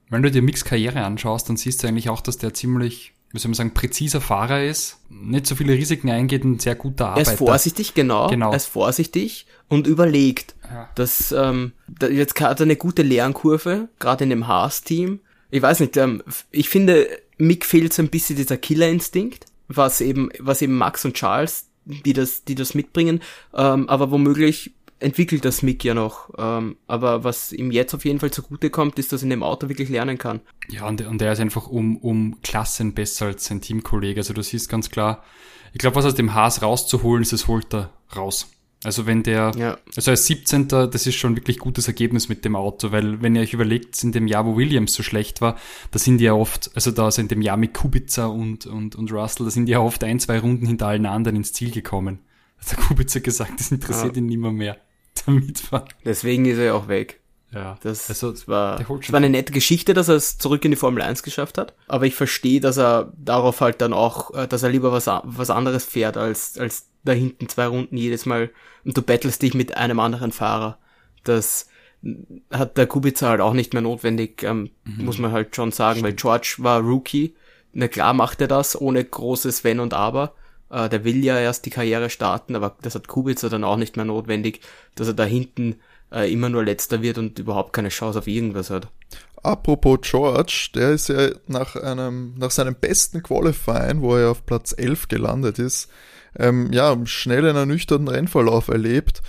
[0.10, 3.40] Wenn du dir Mix Karriere anschaust, dann siehst du eigentlich auch, dass der ziemlich, wie
[3.40, 7.06] soll man sagen, präziser Fahrer ist, nicht so viele Risiken eingeht und ein sehr guter
[7.06, 7.32] Er Arbeiter.
[7.34, 8.52] ist vorsichtig, genau, Genau.
[8.52, 10.56] Er ist vorsichtig und überlegt.
[10.70, 10.90] Ja.
[10.96, 15.20] Das, ähm, da, jetzt hat er eine gute Lernkurve, gerade in dem Haas-Team.
[15.52, 20.30] Ich weiß nicht, ähm, ich finde, Mick fehlt so ein bisschen dieser Killerinstinkt, was eben,
[20.40, 23.22] was eben Max und Charles, die das, die das mitbringen,
[23.54, 26.30] ähm, aber womöglich entwickelt das Mick ja noch.
[26.38, 29.44] Ähm, aber was ihm jetzt auf jeden Fall zugute kommt, ist, dass er in dem
[29.44, 30.42] Auto wirklich lernen kann.
[30.70, 34.20] Ja, und, und der ist einfach um, um Klassen besser als sein Teamkollege.
[34.20, 35.24] Also du siehst ganz klar,
[35.74, 38.50] ich glaube, was aus dem Haas rauszuholen ist, das holt er raus.
[38.84, 39.78] Also wenn der, Ja.
[39.96, 40.68] also als 17.
[40.68, 44.12] das ist schon wirklich gutes Ergebnis mit dem Auto, weil wenn ihr euch überlegt, in
[44.12, 45.58] dem Jahr, wo Williams so schlecht war,
[45.92, 48.96] da sind die ja oft, also da also in dem Jahr mit Kubica und, und,
[48.96, 51.72] und Russell, da sind die ja oft ein, zwei Runden hinter allen anderen ins Ziel
[51.72, 52.20] gekommen.
[52.60, 54.22] Da hat der Kubica gesagt, das interessiert Ja.
[54.22, 54.78] ihn nimmer mehr.
[55.28, 55.88] Der Mitfahren.
[56.06, 57.20] Deswegen ist er ja auch weg.
[57.54, 57.78] Ja.
[57.82, 60.78] Das, Also, das war, das war eine nette Geschichte, dass er es zurück in die
[60.78, 61.74] Formel 1 geschafft hat.
[61.88, 65.50] Aber ich verstehe, dass er darauf halt dann auch, äh, dass er lieber was, was
[65.50, 68.50] anderes fährt, als, als da hinten zwei Runden jedes Mal
[68.84, 70.78] und du battlest dich mit einem anderen Fahrer.
[71.24, 71.68] Das
[72.52, 76.14] hat der Kubica halt auch nicht mehr notwendig, ähm, muss man halt schon sagen, weil
[76.14, 77.36] George war Rookie.
[77.74, 80.34] Na klar macht er das, ohne großes Wenn und Aber.
[80.70, 83.96] Äh, der will ja erst die Karriere starten, aber das hat Kubica dann auch nicht
[83.96, 84.62] mehr notwendig,
[84.96, 85.76] dass er da hinten
[86.12, 88.88] äh, immer nur letzter wird und überhaupt keine Chance auf irgendwas hat.
[89.44, 94.74] Apropos George, der ist ja nach einem, nach seinem besten Qualifying, wo er auf Platz
[94.78, 95.90] 11 gelandet ist,
[96.38, 99.22] ähm, ja, schnell einen ernüchternden Rennverlauf erlebt.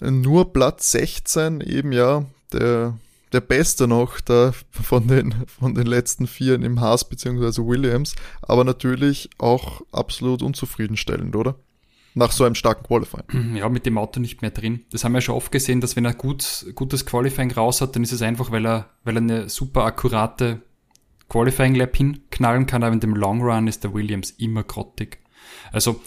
[0.00, 2.98] Nur Platz 16 eben ja der,
[3.34, 8.64] der beste noch da von den, von den letzten vier im Haas beziehungsweise Williams, aber
[8.64, 11.56] natürlich auch absolut unzufriedenstellend, oder?
[12.14, 13.56] Nach so einem starken Qualifying.
[13.56, 14.84] ja, mit dem Auto nicht mehr drin.
[14.92, 18.04] Das haben wir schon oft gesehen, dass wenn er gut, gutes Qualifying raus hat, dann
[18.04, 20.62] ist es einfach, weil er, weil er eine super akkurate
[21.28, 25.18] Qualifying Lap hinknallen kann, aber in dem Long Run ist der Williams immer grottig.
[25.72, 26.00] Also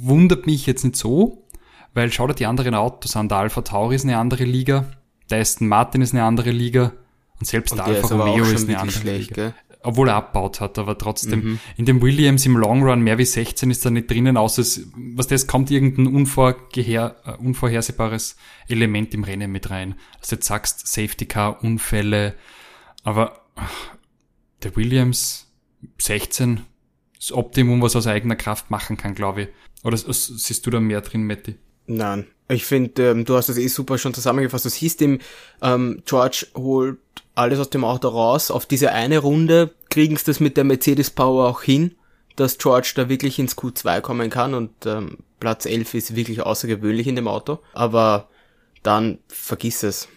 [0.00, 1.48] wundert mich jetzt nicht so,
[1.94, 3.28] weil schau dir die anderen Autos an.
[3.28, 4.86] Der Alpha Tauri ist eine andere Liga,
[5.30, 6.92] der Aston Martin ist eine andere Liga
[7.38, 9.54] und selbst der Alfa Romeo ist eine andere schlecht, Liga gell?
[9.82, 13.70] obwohl er abbaut hat, aber trotzdem, in dem Williams im Long Run mehr wie 16
[13.70, 18.36] ist da nicht drinnen, außer es, was das kommt irgendein unvorgeher, äh, unvorhersehbares
[18.68, 19.94] Element im Rennen mit rein.
[20.20, 22.34] Du jetzt sagst, Safety Car, Unfälle,
[23.04, 23.96] aber ach,
[24.62, 25.50] der Williams
[25.98, 26.60] 16
[27.16, 29.48] das Optimum, was er aus eigener Kraft machen kann, glaube ich.
[29.84, 31.56] Oder siehst du da mehr drin, Matti?
[31.86, 32.26] Nein.
[32.48, 34.64] Ich finde, ähm, du hast das eh super schon zusammengefasst.
[34.64, 35.20] Du siehst ihm,
[35.62, 36.98] ähm, George holt
[37.34, 38.50] alles aus dem Auto raus.
[38.50, 41.94] Auf diese eine Runde kriegen sie das mit der Mercedes Power auch hin,
[42.36, 47.06] dass George da wirklich ins Q2 kommen kann und ähm, Platz 11 ist wirklich außergewöhnlich
[47.06, 47.60] in dem Auto.
[47.72, 48.28] Aber
[48.82, 50.08] dann vergiss es.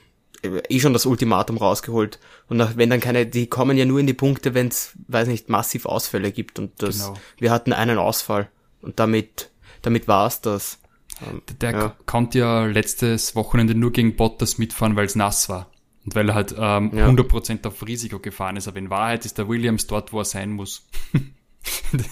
[0.67, 2.19] Eh schon das Ultimatum rausgeholt.
[2.49, 5.29] Und nach, wenn dann keine, die kommen ja nur in die Punkte, wenn es, weiß
[5.29, 6.59] nicht, massiv Ausfälle gibt.
[6.59, 7.13] Und das, Genau.
[7.37, 8.49] wir hatten einen Ausfall.
[8.81, 9.51] Und damit,
[9.83, 10.79] damit war's das.
[11.29, 11.95] Ähm, Der Ja.
[12.05, 15.69] konnte ja letztes Wochenende nur gegen Bottas mitfahren, weil es nass war.
[16.05, 17.07] Und weil er halt ähm, Ja.
[17.07, 18.67] 100% auf Risiko gefahren ist.
[18.67, 20.87] Aber in Wahrheit ist der Williams dort, wo er sein muss.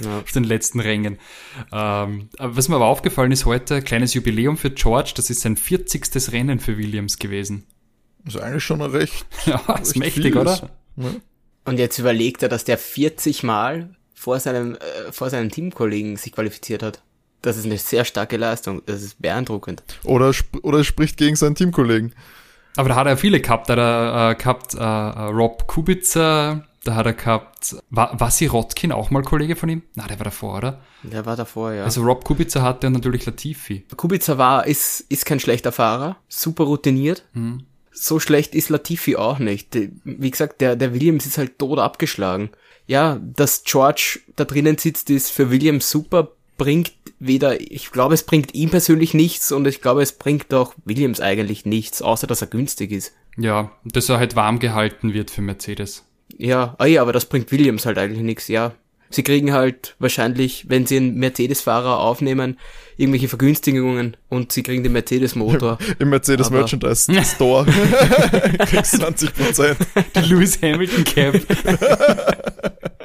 [0.01, 0.19] Ja.
[0.19, 1.17] auf den letzten Rängen.
[1.73, 6.31] Ähm, was mir aber aufgefallen ist heute, kleines Jubiläum für George, das ist sein 40.
[6.31, 7.65] Rennen für Williams gewesen.
[8.25, 10.69] Ist eigentlich schon ein recht, Ja, ist recht mächtig, viel oder?
[10.95, 11.19] Ne?
[11.65, 16.31] Und jetzt überlegt er, dass der 40 Mal vor seinem, äh, vor seinem Teamkollegen sich
[16.31, 17.01] qualifiziert hat.
[17.41, 18.81] Das ist eine sehr starke Leistung.
[18.85, 19.83] Das ist beeindruckend.
[20.03, 22.13] Oder, sp oder er spricht gegen seinen Teamkollegen.
[22.77, 23.69] Aber da hat er viele gehabt.
[23.69, 28.47] Da hat er äh, gehabt äh, Rob Kubica, da hat er gehabt, war, war sie
[28.47, 29.83] Rotkin auch mal Kollege von ihm?
[29.93, 30.81] Na, der war davor, oder?
[31.03, 31.83] Der war davor, ja.
[31.83, 33.85] Also Rob Kubica hatte und natürlich Latifi.
[33.95, 36.17] Kubica war, ist, ist kein schlechter Fahrer.
[36.27, 37.25] Super routiniert.
[37.33, 37.65] Mhm.
[37.91, 39.77] So schlecht ist Latifi auch nicht.
[40.05, 42.49] Wie gesagt, der, der Williams ist halt tot abgeschlagen.
[42.87, 48.21] Ja, dass George da drinnen sitzt, ist für Williams super, bringt weder, ich glaube, es
[48.21, 52.41] bringt ihm persönlich nichts und ich glaube, es bringt auch Williams eigentlich nichts, außer dass
[52.41, 53.13] er günstig ist.
[53.35, 56.05] Ja, dass er halt warm gehalten wird für Mercedes.
[56.37, 58.73] Ja, ah ja, aber das bringt Williams halt eigentlich nichts, ja.
[59.09, 62.59] Sie kriegen halt wahrscheinlich, wenn sie einen Mercedes-Fahrer aufnehmen,
[62.95, 65.79] irgendwelche Vergünstigungen und sie kriegen den Mercedes-Motor.
[65.99, 67.65] Im Mercedes Aber- Merchandise Store.
[68.67, 69.77] Kriegst 20 Prozent.
[70.15, 71.41] Die Lewis Hamilton Cap.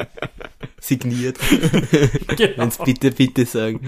[0.87, 1.39] signiert.
[2.37, 2.53] genau.
[2.57, 3.81] Wenn's bitte, bitte sagen.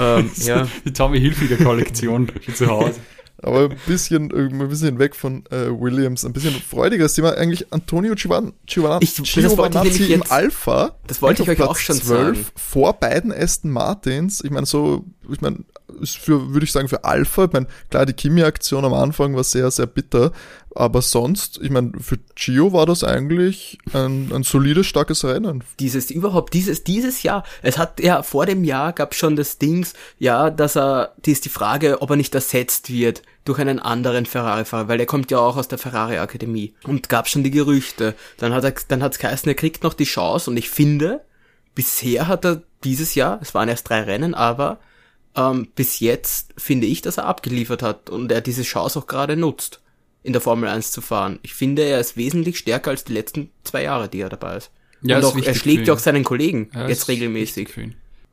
[0.00, 0.68] ähm, ja.
[0.84, 3.00] Die Tommy Hilfiger Kollektion zu Hause.
[3.42, 7.34] Aber ein bisschen, äh, ein bisschen weg von äh, Williams, ein bisschen freudiges Thema.
[7.36, 10.96] Eigentlich Antonio Giovan Giovan Ich- das wollte ich Giovanazzi nämlich im jetzt- Alpha.
[11.06, 12.46] Das wollte ich auf euch auch Platz schon sagen.
[12.56, 14.42] Vor beiden Aston Martins.
[14.42, 15.58] Ich meine, so, ich meine,
[16.00, 17.44] ist für, würde ich sagen, für Alpha.
[17.44, 20.32] Ich meine, klar, die Kimi-Aktion am Anfang war sehr, sehr bitter.
[20.74, 25.62] Aber sonst, ich meine, für Gio war das eigentlich ein, ein solides, starkes Rennen.
[25.78, 29.94] Dieses, überhaupt dieses, dieses Jahr, es hat ja vor dem Jahr gab schon das Dings,
[30.18, 34.26] ja, dass er, die ist die Frage, ob er nicht ersetzt wird durch einen anderen
[34.26, 36.74] Ferrari-Fahrer, weil er kommt ja auch aus der Ferrari-Akademie.
[36.84, 38.14] Und gab schon die Gerüchte.
[38.38, 41.20] Dann hat er, dann hat's geheißen, er kriegt noch die Chance und ich finde,
[41.74, 44.78] bisher hat er dieses Jahr, es waren erst drei Rennen, aber
[45.36, 49.36] ähm, bis jetzt finde ich, dass er abgeliefert hat und er diese Chance auch gerade
[49.36, 49.80] nutzt,
[50.22, 51.38] in der Formel 1 zu fahren.
[51.42, 54.70] Ich finde, er ist wesentlich stärker als die letzten zwei Jahre, die er dabei ist.
[55.02, 57.68] Ja, und ist auch, er schlägt ja auch seinen Kollegen Ja, jetzt regelmäßig.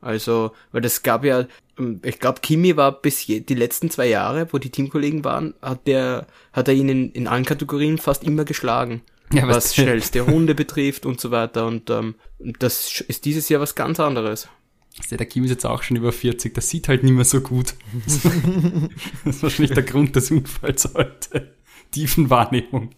[0.00, 1.46] Also, weil das gab ja,
[1.78, 5.54] ähm, ich glaube, Kimi war bis je, die letzten zwei Jahre, wo die Teamkollegen waren,
[5.62, 9.02] hat der, hat er ihn in, in allen Kategorien fast immer geschlagen.
[9.32, 11.66] Ja, was was- schnellste Runde betrifft und so weiter.
[11.66, 14.48] Und ähm, das ist dieses Jahr was ganz anderes.
[15.10, 17.74] Der Kim ist jetzt auch schon über 40, das sieht halt nicht mehr so gut.
[19.24, 21.54] das ist wahrscheinlich der Grund des Unfalls heute.
[21.92, 22.90] subjektiven Wahrnehmung.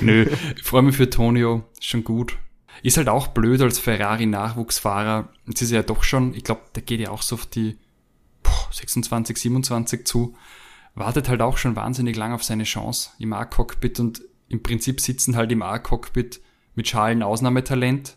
[0.00, 2.38] Nö, ich freue mich für Tonio, schon gut.
[2.82, 5.28] Ist halt auch blöd als Ferrari-Nachwuchsfahrer.
[5.46, 7.76] Jetzt ist er ja doch schon, ich glaube, der geht ja auch so auf die
[8.42, 10.34] boah, 26, 27 zu.
[10.94, 15.36] Wartet halt auch schon wahnsinnig lang auf seine Chance im A-Cockpit und im Prinzip sitzen
[15.36, 16.40] halt im A-Cockpit
[16.74, 18.16] mit Schalen Ausnahmetalent,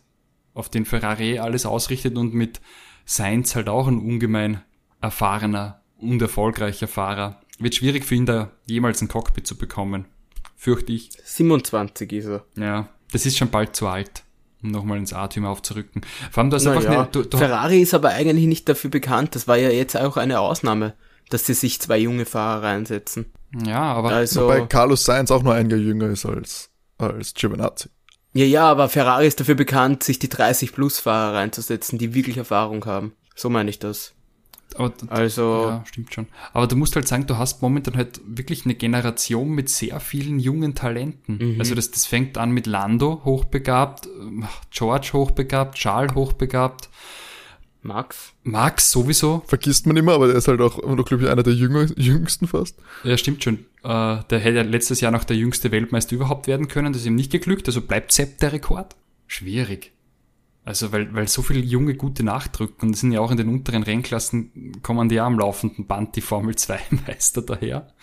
[0.53, 2.61] auf den Ferrari alles ausrichtet und mit
[3.05, 4.61] Sainz halt auch ein ungemein
[5.01, 7.39] erfahrener und erfolgreicher Fahrer.
[7.59, 10.05] Wird schwierig für ihn da jemals ein Cockpit zu bekommen.
[10.57, 11.09] Fürchte ich.
[11.23, 12.45] 27 ist er.
[12.57, 14.23] Ja, das ist schon bald zu alt,
[14.63, 16.01] um nochmal ins A-Team aufzurücken.
[16.31, 18.67] Vor allem, du hast Na einfach ja, eine, du, du, Ferrari ist aber eigentlich nicht
[18.67, 19.35] dafür bekannt.
[19.35, 20.95] Das war ja jetzt auch eine Ausnahme,
[21.29, 23.27] dass sie sich zwei junge Fahrer reinsetzen.
[23.65, 27.89] ja, aber Also, Wobei Carlos Sainz auch nur ein Jahr jünger ist als, als Giovinazzi.
[28.35, 32.35] Ja, ja, aber Ferrari ist dafür bekannt, sich die 30 plus Fahrer reinzusetzen, die wirklich
[32.35, 33.13] Erfahrung haben.
[33.33, 34.13] So meine ich das.
[34.75, 36.27] aber, Also, Ja, stimmt schon.
[36.51, 40.39] Aber du musst halt sagen, du hast momentan halt wirklich eine Generation mit sehr vielen
[40.39, 41.37] jungen Talenten.
[41.53, 41.59] Mhm.
[41.59, 46.89] Also das, das fängt an mit Lando, hochbegabt, ähm, George hochbegabt, Charles hochbegabt,
[47.85, 48.33] Max?
[48.43, 49.43] Max sowieso.
[49.45, 52.77] Vergisst man immer, aber der ist halt auch glaube ich, einer der jünger, jüngsten fast.
[53.03, 53.59] Ja, stimmt schon.
[53.83, 56.93] Äh, der hätte ja letztes Jahr noch der jüngste Weltmeister überhaupt werden können.
[56.93, 57.67] Das ist ihm nicht geglückt.
[57.67, 58.95] Also bleibt Sepp der Rekord.
[59.27, 59.91] Schwierig.
[60.63, 62.87] Also, weil, weil so viele junge Gute nachdrücken.
[62.87, 66.15] Und das sind ja auch in den unteren Rennklassen, kommen die ja am laufenden Band
[66.15, 67.93] die Formel 2 Meister daher.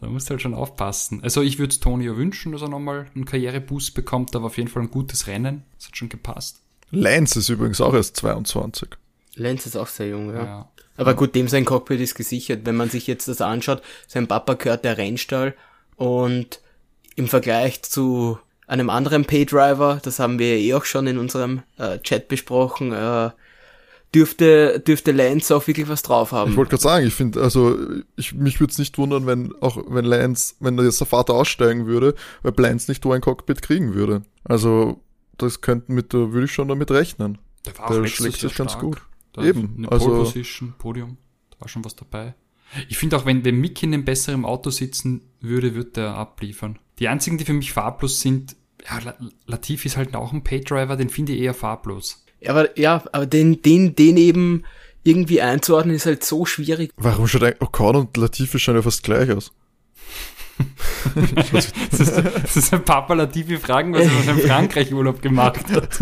[0.00, 1.22] Da musst du halt schon aufpassen.
[1.22, 4.70] Also, ich würde es Tonio wünschen, dass er nochmal einen Karriereboost bekommt, aber auf jeden
[4.70, 5.64] Fall ein gutes Rennen.
[5.76, 6.62] Das hat schon gepasst.
[6.90, 8.88] Lance ist übrigens auch erst 22.
[9.38, 10.44] Lenz ist auch sehr jung, ja.
[10.44, 10.68] Ja.
[10.96, 12.60] Aber gut, dem sein Cockpit ist gesichert.
[12.64, 15.54] Wenn man sich jetzt das anschaut, sein Papa gehört der Rennstall
[15.96, 16.60] und
[17.14, 21.98] im Vergleich zu einem anderen Paydriver, das haben wir eh auch schon in unserem äh,
[22.00, 23.30] Chat besprochen, äh,
[24.14, 26.50] dürfte, dürfte Lance auch wirklich was drauf haben.
[26.50, 27.78] Ich wollte gerade sagen, ich finde, also
[28.16, 31.86] ich, mich würde es nicht wundern, wenn auch wenn Lance, wenn jetzt der Vater aussteigen
[31.86, 34.22] würde, weil Lance nicht so ein Cockpit kriegen würde.
[34.44, 35.00] Also
[35.36, 37.38] das könnten mit, da würde ich schon damit rechnen.
[37.66, 38.84] Der war Der auch schlägt sich ganz stark.
[38.84, 38.98] gut.
[39.38, 41.16] Da Eben, Eine also- Pole Position, Podium,
[41.50, 42.34] da war schon was dabei.
[42.88, 46.78] Ich finde auch, wenn, wenn Mick in einem besseren Auto sitzen würde, wird der abliefern.
[46.98, 48.56] Die einzigen, die für mich farblos sind,
[48.88, 52.24] ja, La- Latifi ist halt auch ein Paydriver, den finde ich eher farblos.
[52.40, 54.64] Ja, aber ja, aber den, den, den eben
[55.02, 56.92] irgendwie einzuordnen ist halt so schwierig.
[56.96, 59.52] Warum schaut eigentlich Ocon und Latifi schauen ja fast gleich aus?
[61.34, 66.00] Das ist, das ist ein Papa Latifi fragen, was er in Frankreich Urlaub gemacht hat.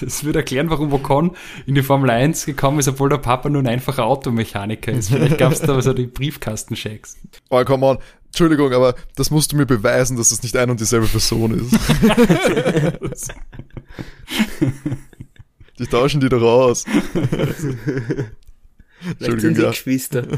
[0.00, 3.62] Das würde erklären, warum Ocon in die Formel 1 gekommen ist, obwohl der Papa nur
[3.62, 5.10] ein einfacher Automechaniker ist.
[5.10, 7.16] Vielleicht gab es da so die Briefkastenchecks.
[7.50, 7.98] Oh, come on.
[8.26, 11.78] Entschuldigung, aber das musst du mir beweisen, dass es nicht ein und dieselbe Person ist.
[15.78, 16.84] die tauschen die doch aus.
[19.18, 19.70] Vielleicht sind sie ja.
[19.70, 20.24] Geschwister.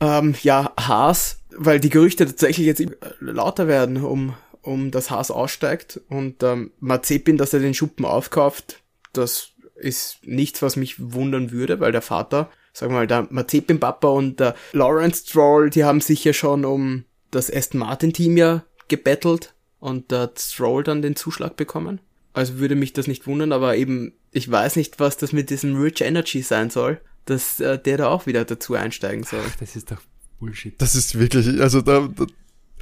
[0.00, 2.82] ähm, ja, Haas, weil die Gerüchte tatsächlich jetzt
[3.20, 8.80] lauter werden, um, um dass Haas aussteigt und ähm, Mazepin, dass er den Schuppen aufkauft,
[9.12, 14.08] das ist nichts, was mich wundern würde, weil der Vater, sagen wir mal, der Mazepin-Papa
[14.08, 19.54] und der Lawrence Stroll, die haben sich ja schon um das Aston Martin-Team ja gebettelt
[19.78, 22.00] und hat Stroll dann den Zuschlag bekommen.
[22.32, 25.80] Also würde mich das nicht wundern, aber eben, ich weiß nicht, was das mit diesem
[25.80, 29.42] Rich Energy sein soll, dass äh, der da auch wieder dazu einsteigen soll.
[29.46, 30.00] Ach, das ist doch
[30.38, 30.80] Bullshit.
[30.80, 32.26] Das ist wirklich, also da, da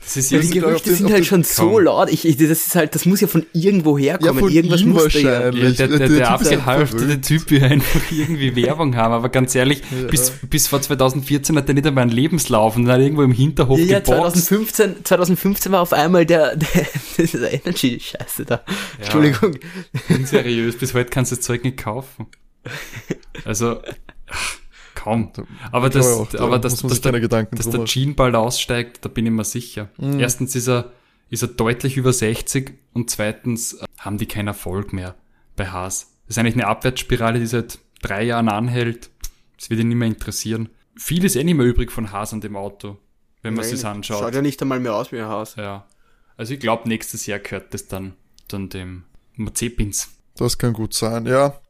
[0.01, 2.11] Das ist Ja, die Gerüchte sind halt den- schon so laut.
[2.11, 4.39] Ich, ich, das ist halt, das muss ja von irgendwo ja, herkommen.
[4.39, 5.51] von Irgendwas ihm muss da ja.
[5.51, 7.21] Ja, der, der, Typ der einfach abgehalftete.
[7.21, 11.75] Typ will einfach irgendwie Werbung haben, aber ganz ehrlich, bis, bis vor 2014 hat er
[11.75, 14.47] nicht einmal einen Lebenslauf und dann hat irgendwo im Hinterhof Ja, ja, geboxt.
[14.47, 16.57] 2015, 2015 war auf einmal der,
[17.17, 18.63] der, der Energy-Scheiße da.
[18.99, 19.59] Entschuldigung.
[20.09, 22.27] Unseriös, bis heute kannst du das Zeug nicht kaufen.
[23.45, 23.81] Also,
[24.99, 25.33] kaum.
[25.71, 27.85] Aber das, auch, da aber das, muss man dass der, Gedanken dass der.
[27.85, 29.89] Gene bald aussteigt, da bin ich mir sicher.
[29.97, 30.19] Mhm.
[30.19, 30.93] Erstens ist er,
[31.31, 35.15] ist er deutlich über 60 und zweitens äh, haben die keinen Erfolg mehr
[35.57, 36.13] bei Haas.
[36.27, 39.11] Das ist eigentlich eine Abwärtsspirale, die seit drei Jahren anhält.
[39.57, 40.69] Das wird ihn nicht mehr interessieren.
[40.97, 42.99] Viel ist eh nicht mehr übrig von Haas an dem Auto,
[43.43, 44.19] wenn man sich anschaut.
[44.19, 45.55] Schaut ja nicht einmal mehr aus wie ein Haus.
[45.57, 45.87] Ja.
[46.37, 48.15] Also ich glaube, nächstes Jahr gehört das dann,
[48.49, 50.09] dann dem Mazepins.
[50.37, 51.61] Das kann gut sein, ja.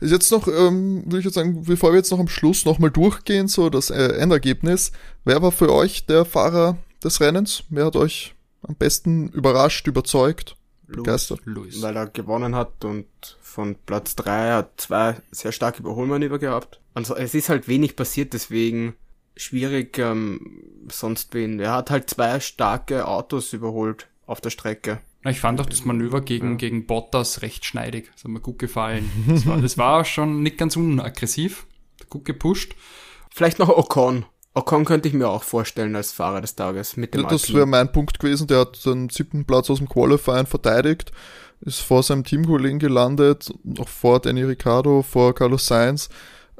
[0.00, 2.90] Ist jetzt noch, ähm, würde ich jetzt sagen, bevor wir jetzt noch am Schluss nochmal
[2.90, 4.92] durchgehen, so das äh, Endergebnis.
[5.24, 7.64] Wer war für euch der Fahrer des Rennens?
[7.68, 10.56] Wer hat euch am besten überrascht, überzeugt,
[10.86, 11.40] begeistert?
[11.44, 11.82] Luis.
[11.82, 13.06] Weil er gewonnen hat und
[13.40, 16.80] von Platz drei hat zwei sehr starke Überholmanöver gehabt.
[16.94, 18.94] Also es ist halt wenig passiert, deswegen
[19.36, 21.60] schwierig ähm, sonst wen.
[21.60, 25.00] Er hat halt zwei starke Autos überholt auf der Strecke.
[25.22, 28.10] Na, Ich fand auch das Manöver gegen, gegen Bottas recht schneidig.
[28.12, 29.10] Das hat mir gut gefallen.
[29.28, 31.66] Das war, das war schon nicht ganz unaggressiv.
[32.08, 32.74] Gut gepusht.
[33.30, 34.24] Vielleicht noch Ocon.
[34.54, 37.66] Ocon könnte ich mir auch vorstellen als Fahrer des Tages mit dem ja, Das wäre
[37.66, 38.46] mein Punkt gewesen.
[38.48, 41.12] Der hat den siebten Platz aus dem Qualifying verteidigt,
[41.60, 46.08] ist vor seinem Teamkollegen gelandet, auch vor Danny Ricciardo, vor Carlos Sainz.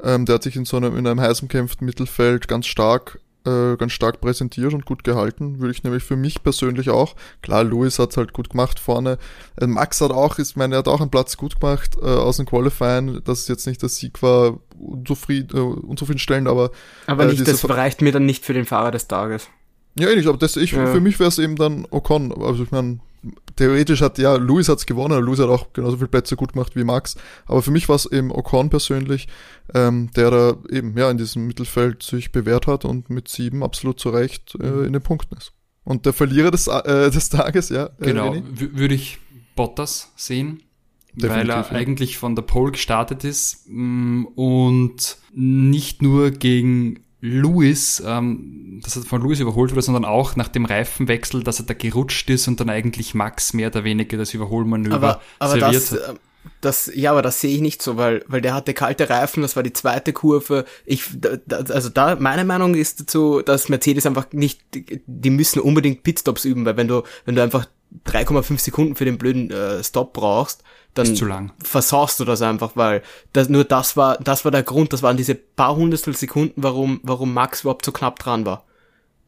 [0.01, 3.75] Ähm, der hat sich in so einem, in einem heiß umkämpften Mittelfeld ganz stark äh,
[3.77, 7.15] ganz stark präsentiert und gut gehalten, würde ich nämlich für mich persönlich auch.
[7.41, 9.17] Klar, Lewis hat es halt gut gemacht vorne.
[9.59, 12.37] Äh, Max hat auch, ich meine, er hat auch einen Platz gut gemacht äh, aus
[12.37, 16.71] dem Qualifying, dass es jetzt nicht der Sieg war, unzufrieden, äh, unzufriedenstellend, aber.
[17.07, 19.47] Aber nicht, das reicht mir dann nicht für den Fahrer des Tages.
[19.97, 20.85] Ja, ähnlich, aber das, ich, ja.
[20.87, 22.31] für mich wäre es eben dann Ocon.
[22.31, 22.99] Also ich meine,
[23.55, 26.83] theoretisch hat ja, Lewis hat's gewonnen, Lewis hat auch genauso viele Plätze gut gemacht wie
[26.83, 29.27] Max, aber für mich war es eben Ocon persönlich,
[29.73, 33.99] ähm, der da eben ja in diesem Mittelfeld sich bewährt hat und mit sieben absolut
[33.99, 34.85] zu Recht äh, mhm.
[34.85, 35.53] in den Punkten ist.
[35.83, 37.87] Und der Verlierer des, äh, des Tages, ja.
[37.99, 39.19] Äh, genau, würde ich
[39.55, 40.63] Bottas sehen,
[41.13, 41.69] Definitiv, weil er ja.
[41.71, 49.03] eigentlich von der Pole gestartet ist mm, und nicht nur gegen Lewis, ähm, dass er
[49.03, 52.59] von Lewis überholt wurde, sondern auch nach dem Reifenwechsel, dass er da gerutscht ist und
[52.59, 56.15] dann eigentlich Max mehr oder weniger das Überholmanöver aber, aber serviert das, hat.
[56.15, 56.19] Äh,
[56.59, 59.55] das, ja, aber das sehe ich nicht so, weil, weil der hatte kalte Reifen, das
[59.55, 60.65] war die zweite Kurve.
[60.85, 66.01] Ich, da, also da, meine Meinung ist dazu, dass Mercedes einfach nicht, die müssen unbedingt
[66.01, 67.67] Pitstops üben, weil wenn du, wenn du einfach
[68.05, 73.01] 3,5 Sekunden für den blöden äh, Stop brauchst, dann versaust du das einfach, weil
[73.33, 76.99] das, nur das war, das war der Grund, das waren diese paar Hundertstel Sekunden, warum,
[77.03, 78.65] warum Max überhaupt so knapp dran war.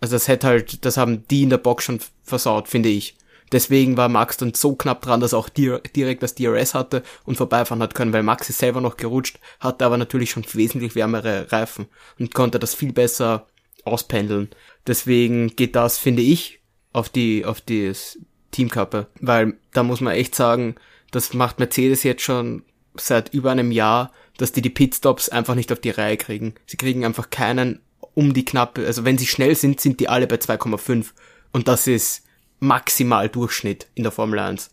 [0.01, 3.15] Also das hätte halt, das haben die in der Box schon versaut, finde ich.
[3.53, 7.37] Deswegen war Max dann so knapp dran, dass er auch direkt das DRS hatte und
[7.37, 11.51] vorbeifahren hat können, weil Max ist selber noch gerutscht, hatte aber natürlich schon wesentlich wärmere
[11.51, 11.85] Reifen
[12.19, 13.47] und konnte das viel besser
[13.85, 14.49] auspendeln.
[14.87, 16.61] Deswegen geht das, finde ich,
[16.93, 18.17] auf die, auf das
[18.53, 20.75] Teamkappe, weil da muss man echt sagen,
[21.11, 22.63] das macht Mercedes jetzt schon
[22.95, 26.55] seit über einem Jahr, dass die die Pitstops einfach nicht auf die Reihe kriegen.
[26.65, 27.79] Sie kriegen einfach keinen
[28.15, 31.07] um die knappe, also wenn sie schnell sind, sind die alle bei 2,5
[31.51, 32.23] und das ist
[32.59, 34.69] maximal Durchschnitt in der Formel 1.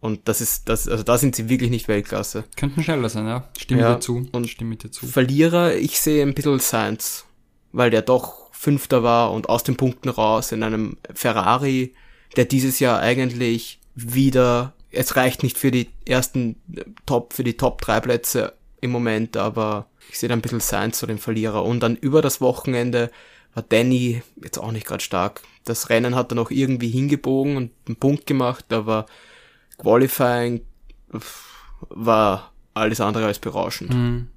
[0.00, 2.44] Und das ist, das, also da sind sie wirklich nicht Weltklasse.
[2.56, 3.48] Könnten schneller sein, ja.
[3.58, 4.28] Stimme ja, dir zu.
[4.30, 5.06] Und stimme dir zu.
[5.06, 7.24] Verlierer, ich sehe ein bisschen Sainz,
[7.72, 11.94] weil der doch Fünfter war und aus den Punkten raus in einem Ferrari,
[12.36, 16.56] der dieses Jahr eigentlich wieder es reicht nicht für die ersten
[17.06, 20.98] Top, für die Top drei Plätze im Moment, aber ich sehe da ein bisschen Sainz
[20.98, 21.64] zu dem Verlierer.
[21.64, 23.10] Und dann über das Wochenende
[23.54, 25.42] war Danny jetzt auch nicht gerade stark.
[25.64, 29.06] Das Rennen hat er noch irgendwie hingebogen und einen Punkt gemacht, aber
[29.78, 30.62] Qualifying
[31.80, 33.92] war alles andere als berauschend.
[33.92, 34.28] Mhm.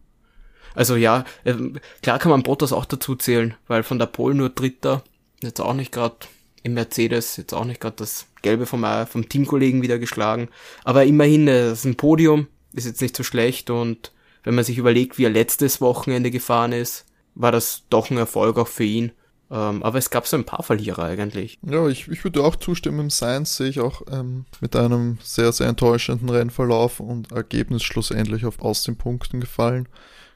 [0.74, 4.50] Also ja, ähm, klar kann man Bottas auch dazu zählen, weil von der Pole nur
[4.50, 5.04] Dritter,
[5.42, 6.16] jetzt auch nicht gerade
[6.64, 10.50] im Mercedes, jetzt auch nicht gerade das Gelbe vom, vom Teamkollegen wieder geschlagen.
[10.84, 14.12] Aber immerhin, äh, das ist ein Podium, ist jetzt nicht so schlecht und
[14.44, 18.58] wenn man sich überlegt, wie er letztes Wochenende gefahren ist, war das doch ein Erfolg
[18.58, 19.12] auch für ihn.
[19.52, 21.60] Ähm, aber es gab so ein paar Verlierer eigentlich.
[21.62, 23.02] Ja, ich, ich würde auch zustimmen.
[23.02, 28.46] Im Science sehe ich auch ähm, mit einem sehr, sehr enttäuschenden Rennverlauf und Ergebnis schlussendlich
[28.46, 29.90] auf aus den Punkten gefallen.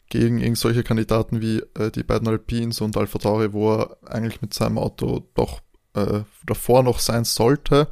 [0.09, 4.53] Gegen irgendwelche Kandidaten wie äh, die beiden Alpines und Alpha Tauri, wo er eigentlich mit
[4.53, 5.61] seinem Auto doch
[5.95, 7.88] äh, davor noch sein sollte.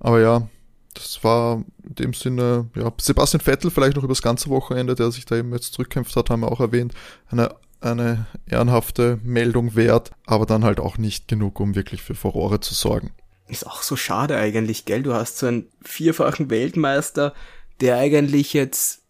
[0.00, 0.48] Aber ja,
[0.94, 5.24] das war in dem Sinne, ja, Sebastian Vettel vielleicht noch übers ganze Wochenende, der sich
[5.24, 6.94] da eben jetzt zurückkämpft hat, haben wir auch erwähnt,
[7.28, 12.60] eine, eine ehrenhafte Meldung wert, aber dann halt auch nicht genug, um wirklich für Furore
[12.60, 13.12] zu sorgen.
[13.48, 15.02] Ist auch so schade eigentlich, gell?
[15.02, 17.34] Du hast so einen vierfachen Weltmeister,
[17.80, 19.02] der eigentlich jetzt,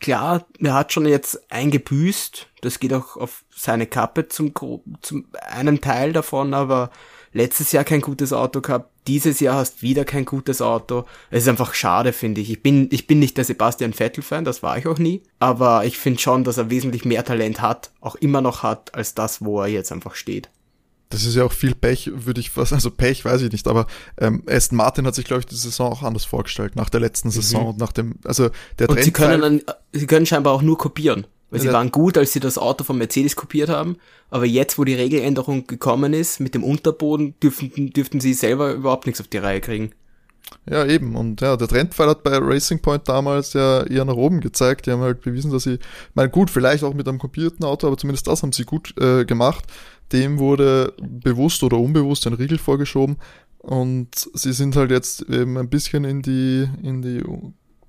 [0.00, 4.54] klar, er hat schon jetzt eingebüßt, das geht auch auf seine Kappe zum,
[5.02, 6.90] zum einen Teil davon, aber
[7.34, 11.04] letztes Jahr kein gutes Auto gehabt, dieses Jahr hast wieder kein gutes Auto.
[11.30, 12.50] Es ist einfach schade, finde ich.
[12.50, 15.22] Ich bin, ich bin nicht der Sebastian Vettel-Fan, das war ich auch nie.
[15.40, 19.14] Aber ich finde schon, dass er wesentlich mehr Talent hat, auch immer noch hat, als
[19.14, 20.48] das, wo er jetzt einfach steht.
[21.10, 23.86] Das ist ja auch viel Pech, würde ich was, also Pech weiß ich nicht, aber
[24.18, 27.28] ähm, Aston Martin hat sich, glaube ich, die Saison auch anders vorgestellt, nach der letzten
[27.28, 27.32] mhm.
[27.32, 27.68] Saison mhm.
[27.68, 31.26] und nach dem, also der Und sie können dann, sie können scheinbar auch nur kopieren.
[31.54, 33.96] Weil sie waren gut, als sie das Auto von Mercedes kopiert haben,
[34.28, 39.06] aber jetzt, wo die Regeländerung gekommen ist, mit dem Unterboden, dürften, dürften sie selber überhaupt
[39.06, 39.92] nichts auf die Reihe kriegen.
[40.68, 41.14] Ja, eben.
[41.14, 44.86] Und ja, der Trendfall hat bei Racing Point damals ja eher nach oben gezeigt.
[44.86, 45.78] Die haben halt bewiesen, dass sie,
[46.14, 49.24] mein gut, vielleicht auch mit einem kopierten Auto, aber zumindest das haben sie gut äh,
[49.24, 49.64] gemacht.
[50.12, 53.16] Dem wurde bewusst oder unbewusst ein Riegel vorgeschoben.
[53.58, 57.22] Und sie sind halt jetzt eben ein bisschen in die, in die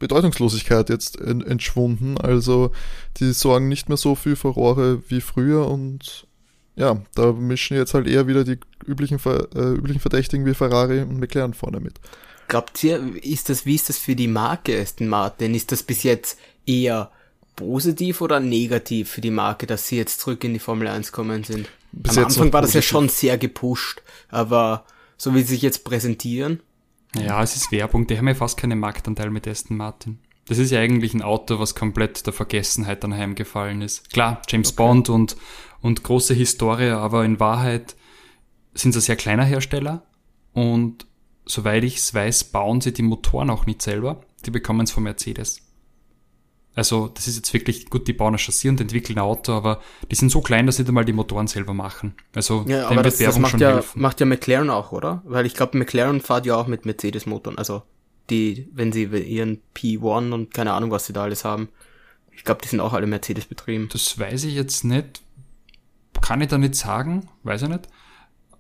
[0.08, 2.18] Bedeutungslosigkeit jetzt entschwunden.
[2.18, 2.72] Also
[3.18, 6.28] die sorgen nicht mehr so viel Furore wie früher und
[6.76, 11.20] ja, da mischen jetzt halt eher wieder die üblichen, äh, üblichen Verdächtigen wie Ferrari und
[11.20, 12.00] McLaren vorne mit.
[12.48, 15.56] Glaubt ihr, ist das, wie ist das für die Marke Aston Martin?
[15.56, 17.10] Ist das bis jetzt eher
[17.56, 21.44] positiv oder negativ für die Marke, dass sie jetzt zurück in die Formel 1 kommen
[21.44, 21.70] sind?
[21.96, 24.86] bis Am jetzt Anfang war das ja schon sehr gepusht, aber
[25.18, 26.60] so wie sie sich jetzt präsentieren,
[27.20, 28.08] Ja, es ist Werbung.
[28.08, 30.20] Die haben ja fast keinen Marktanteil mit Aston Martin.
[30.48, 34.12] Das ist ja eigentlich ein Auto, was komplett der Vergessenheit anheimgefallen ist.
[34.12, 35.36] Klar, James Bond und,
[35.82, 37.96] und große Historie, aber in Wahrheit
[38.74, 40.04] sind sie ein sehr kleiner Hersteller
[40.54, 41.08] und
[41.46, 44.22] soweit ich es weiß, bauen sie die Motoren auch nicht selber.
[44.46, 45.65] Die bekommen es von Mercedes.
[46.76, 49.82] Also, das ist jetzt wirklich, gut, die bauen ein Chassis und entwickeln ein Auto, aber
[50.12, 52.16] die sind so klein, dass sie nicht einmal die Motoren selber machen.
[52.34, 54.02] Also, ja, aber wird das, das macht schon ja, helfen.
[54.02, 55.22] macht ja McLaren auch, oder?
[55.24, 57.84] Weil ich glaube, McLaren fährt ja auch mit Mercedes-Motoren, also
[58.30, 61.70] die, wenn sie ihren P1 und keine Ahnung, was sie da alles haben.
[62.32, 63.88] Ich glaube, die sind auch alle Mercedes betrieben.
[63.92, 65.22] Das weiß ich jetzt nicht.
[66.22, 67.88] Kann ich da nicht sagen, weiß ich nicht.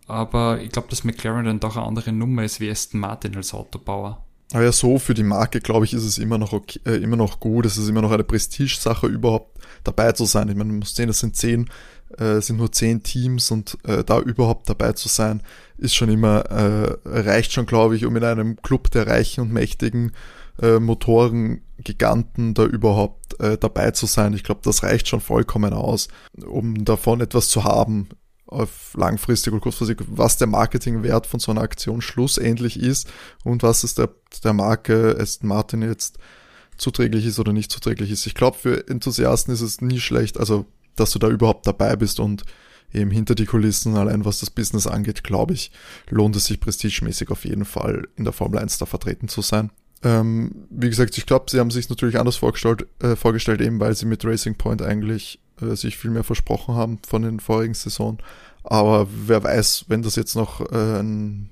[0.07, 3.53] Aber ich glaube, dass McLaren dann doch eine andere Nummer ist wie Aston Martin als
[3.53, 4.24] Autobauer.
[4.53, 7.17] Aber ja, so für die Marke, glaube ich, ist es immer noch okay, äh, immer
[7.17, 7.65] noch gut.
[7.65, 10.49] Es ist immer noch eine Prestigesache, überhaupt dabei zu sein.
[10.49, 11.69] Ich meine, man muss sehen, das sind zehn,
[12.17, 15.41] äh, sind nur zehn Teams und äh, da überhaupt dabei zu sein,
[15.77, 19.51] ist schon immer, äh, reicht schon, glaube ich, um in einem Club der Reichen und
[19.51, 20.11] Mächtigen
[20.61, 24.33] äh, Motorengiganten da überhaupt äh, dabei zu sein.
[24.33, 26.07] Ich glaube, das reicht schon vollkommen aus,
[26.45, 28.09] um davon etwas zu haben
[28.47, 33.11] auf langfristig oder kurzfristig, was der Marketingwert von so einer Aktion schlussendlich ist
[33.43, 34.09] und was es der,
[34.43, 36.19] der Marke Aston Martin jetzt
[36.77, 38.27] zuträglich ist oder nicht zuträglich ist.
[38.27, 40.65] Ich glaube, für Enthusiasten ist es nie schlecht, also
[40.95, 42.43] dass du da überhaupt dabei bist und
[42.93, 45.71] eben hinter die Kulissen, allein was das Business angeht, glaube ich,
[46.09, 49.71] lohnt es sich prestigemäßig auf jeden Fall in der Formel 1 da vertreten zu sein.
[50.03, 53.95] Ähm, wie gesagt, ich glaube, sie haben sich natürlich anders vorgestellt, äh, vorgestellt, eben weil
[53.95, 58.17] sie mit Racing Point eigentlich äh, sich viel mehr versprochen haben von den vorigen Saison.
[58.63, 61.49] Aber wer weiß, wenn das jetzt noch äh, ein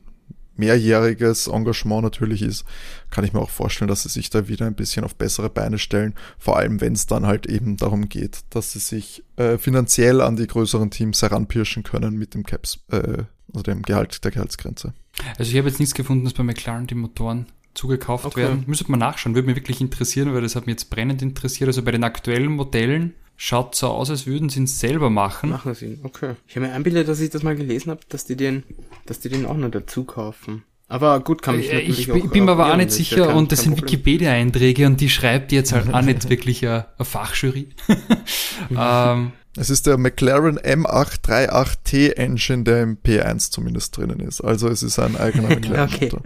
[0.56, 2.64] mehrjähriges Engagement natürlich ist,
[3.10, 5.80] kann ich mir auch vorstellen, dass sie sich da wieder ein bisschen auf bessere Beine
[5.80, 6.14] stellen.
[6.38, 10.36] Vor allem, wenn es dann halt eben darum geht, dass sie sich äh, finanziell an
[10.36, 14.94] die größeren Teams heranpirschen können mit dem Caps, äh, also dem Gehalt der Gehaltsgrenze.
[15.38, 18.42] Also ich habe jetzt nichts gefunden, dass bei McLaren die Motoren zugekauft Okay.
[18.42, 18.64] werden.
[18.68, 21.68] Müsste man nachschauen, würde mich wirklich interessieren, weil das hat mich jetzt brennend interessiert.
[21.68, 23.14] Also bei den aktuellen Modellen
[23.46, 25.50] schaut so aus, als würden sie es selber machen.
[25.50, 26.00] Machen sie.
[26.04, 26.36] Okay.
[26.48, 28.64] Ich habe mir einbildet, dass ich das mal gelesen habe, dass die den,
[29.06, 30.64] dass die den auch noch dazu kaufen.
[30.88, 33.26] Aber gut, kann mich Äh, natürlich ich auch bin, bin mir aber auch nicht sicher
[33.28, 33.76] kein- und das sind.
[33.78, 37.68] Wikipedia-Einträge und die schreibt jetzt halt auch nicht wirklich eine, eine Fachjury.
[38.78, 44.40] ähm, Es ist der McLaren M838T Engine, der im P1 zumindest drinnen ist.
[44.42, 46.12] Also es ist ein eigener McLaren Okay.
[46.12, 46.22] Motor.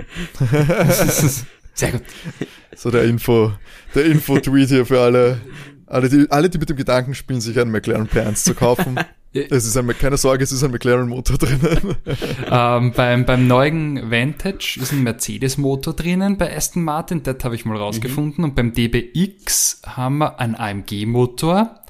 [1.74, 2.04] sehr gut.
[2.76, 3.54] So der Info,
[3.96, 5.42] der Info-Tweet hier für alle,
[5.88, 9.00] alle die, alle, die mit dem Gedanken spielen, sich einen McLaren P1 zu kaufen.
[9.34, 11.96] Es ist ein, keine Sorge, es ist ein McLaren Motor drinnen.
[12.50, 17.64] Ähm, beim, beim neuen Vantage ist ein Mercedes-Motor drinnen bei Aston Martin, das habe ich
[17.64, 18.44] mal rausgefunden.
[18.44, 21.82] Und beim DBX haben wir einen AMG-Motor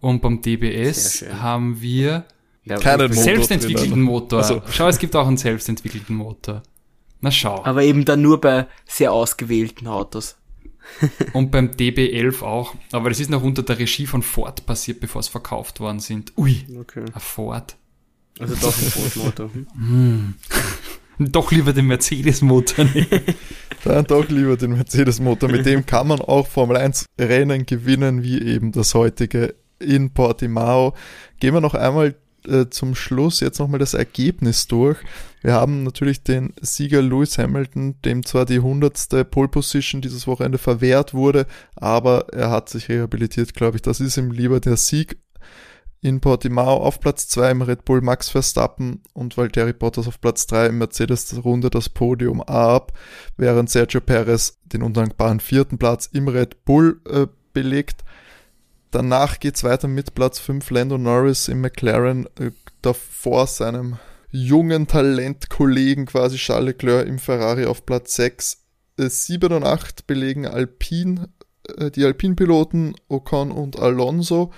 [0.00, 2.24] und beim DBS haben wir
[2.64, 4.04] Ja, Keinen selbstentwickelten drinnen.
[4.04, 4.38] Motor.
[4.40, 6.62] Also- Schau, es gibt auch einen selbstentwickelten Motor.
[7.20, 7.64] Na schau.
[7.64, 10.36] Aber eben dann nur bei sehr ausgewählten Autos.
[11.32, 12.74] Und beim DB11 auch.
[12.92, 16.32] Aber das ist noch unter der Regie von Ford passiert, bevor es verkauft worden sind.
[16.36, 17.04] Ui, Okay.
[17.12, 17.76] ein Ford.
[18.38, 19.50] Also doch ein Ford-Motor.
[19.76, 20.34] Hm.
[21.18, 22.86] Doch lieber den Mercedes-Motor.
[23.84, 25.50] Dann doch lieber den Mercedes-Motor.
[25.50, 30.94] Mit dem kann man auch Formel 1 Rennen gewinnen, wie eben das heutige in Portimao.
[31.38, 32.16] Gehen wir noch einmal
[32.46, 34.98] äh, zum Schluss jetzt nochmal das Ergebnis durch.
[35.42, 40.58] Wir haben natürlich den Sieger Lewis Hamilton, dem zwar die hundertste Pole Position dieses Wochenende
[40.58, 43.82] verwehrt wurde, aber er hat sich rehabilitiert, glaube ich.
[43.82, 45.18] Das ist ihm lieber der Sieg
[46.02, 50.46] in Portimao auf Platz 2 im Red Bull Max Verstappen und Valtteri Bottas auf Platz
[50.48, 52.92] 3 im Mercedes runde das Podium ab,
[53.36, 58.02] während Sergio Perez den undankbaren vierten Platz im Red Bull äh, belegt.
[58.92, 62.50] Danach geht's weiter mit Platz 5 Lando Norris im McLaren, äh,
[62.82, 63.98] davor seinem
[64.30, 68.58] jungen Talentkollegen quasi Charles Leclerc im Ferrari auf Platz 6.
[68.98, 71.30] Äh, 7 und 8 belegen Alpine,
[71.78, 74.52] äh, die Alpine-Piloten Ocon und Alonso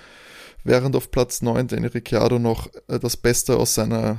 [0.65, 4.17] während auf Platz 9 Danny Ricciardo noch äh, das Beste aus, seiner,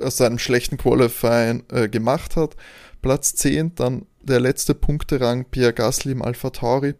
[0.00, 2.56] aus seinem schlechten Qualifying äh, gemacht hat.
[3.00, 6.96] Platz 10 dann der letzte Punkterang Pierre Gasly im Alpha Tauri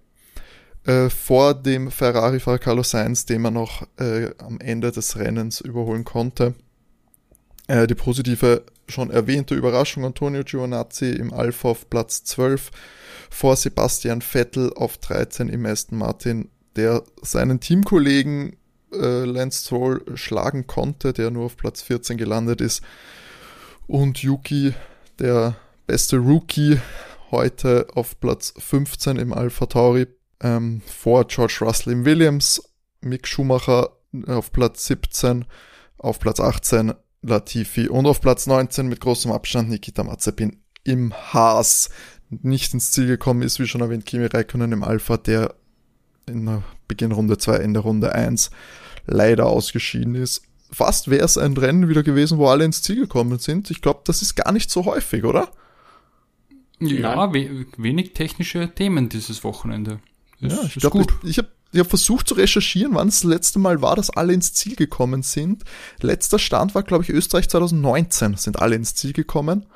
[0.86, 6.04] äh, vor dem Ferrari-Fahrer Carlos Sainz, den man noch äh, am Ende des Rennens überholen
[6.04, 6.54] konnte.
[7.66, 12.70] Äh, die positive, schon erwähnte Überraschung Antonio Giovinazzi im Alpha auf Platz 12
[13.30, 18.56] vor Sebastian Vettel auf 13 im Aston Martin, der seinen Teamkollegen
[18.92, 22.82] äh, Lance Stroll schlagen konnte, der nur auf Platz 14 gelandet ist.
[23.88, 24.74] Und Yuki,
[25.18, 25.56] der
[25.86, 26.78] beste Rookie,
[27.30, 30.06] heute auf Platz 15 im Alpha Tauri,
[30.40, 32.62] ähm, vor George Russell im Williams,
[33.00, 33.90] Mick Schumacher
[34.26, 35.44] auf Platz 17,
[35.98, 41.90] Auf Platz 18 Latifi und auf Platz 19 mit großem Abstand Nikita Mazepin im Haas.
[42.30, 45.54] Nicht ins Ziel gekommen ist, wie schon erwähnt, Kimi Räikkönen im Alpha, der
[46.26, 48.50] in der Beginn Runde 2, Ende Runde 1
[49.06, 50.42] leider ausgeschieden ist.
[50.70, 53.70] Fast wäre es ein Rennen wieder gewesen, wo alle ins Ziel gekommen sind.
[53.70, 55.50] Ich glaube, das ist gar nicht so häufig, oder?
[56.80, 60.00] Ja, we wenig technische Themen dieses Wochenende.
[60.38, 63.58] Ja, ich glaube, ich, ich habe ich hab versucht zu recherchieren, wann es das letzte
[63.58, 65.64] Mal war, dass alle ins Ziel gekommen sind.
[66.00, 69.66] Letzter Stand war, glaube ich, Österreich 2019 sind alle ins Ziel gekommen.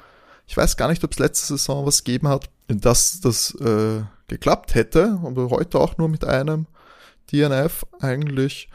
[0.46, 4.74] Ich weiß gar nicht, ob es letzte Saison was gegeben hat, dass das äh, geklappt
[4.74, 6.66] hätte, aber heute auch nur mit einem
[7.32, 8.68] DNF eigentlich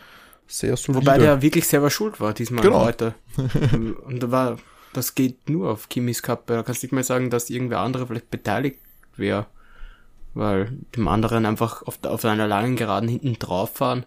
[0.47, 1.05] sehr solide.
[1.05, 2.85] Wobei der wirklich selber schuld war diesmal genau.
[2.85, 3.15] heute.
[4.05, 4.57] Und da war,
[4.93, 6.47] das geht nur auf Kimis Cup.
[6.47, 8.79] Da kannst du nicht mehr sagen, dass irgendwer andere vielleicht beteiligt
[9.17, 9.47] wäre.
[10.35, 14.05] Weil dem anderen einfach auf, auf einer langen Geraden hinten drauf fahren,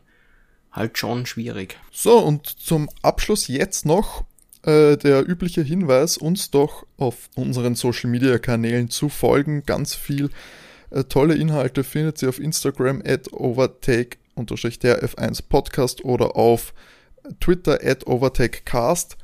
[0.71, 1.77] halt schon schwierig.
[1.91, 4.25] So, und zum Abschluss jetzt noch
[4.63, 9.65] äh, der übliche Hinweis, uns doch auf unseren Social Media Kanälen zu folgen.
[9.65, 10.31] Ganz viel
[10.91, 16.73] äh, tolle Inhalte findet ihr auf Instagram at overtake der F1 Podcast oder auf
[17.41, 19.17] Twitter at overtakecast.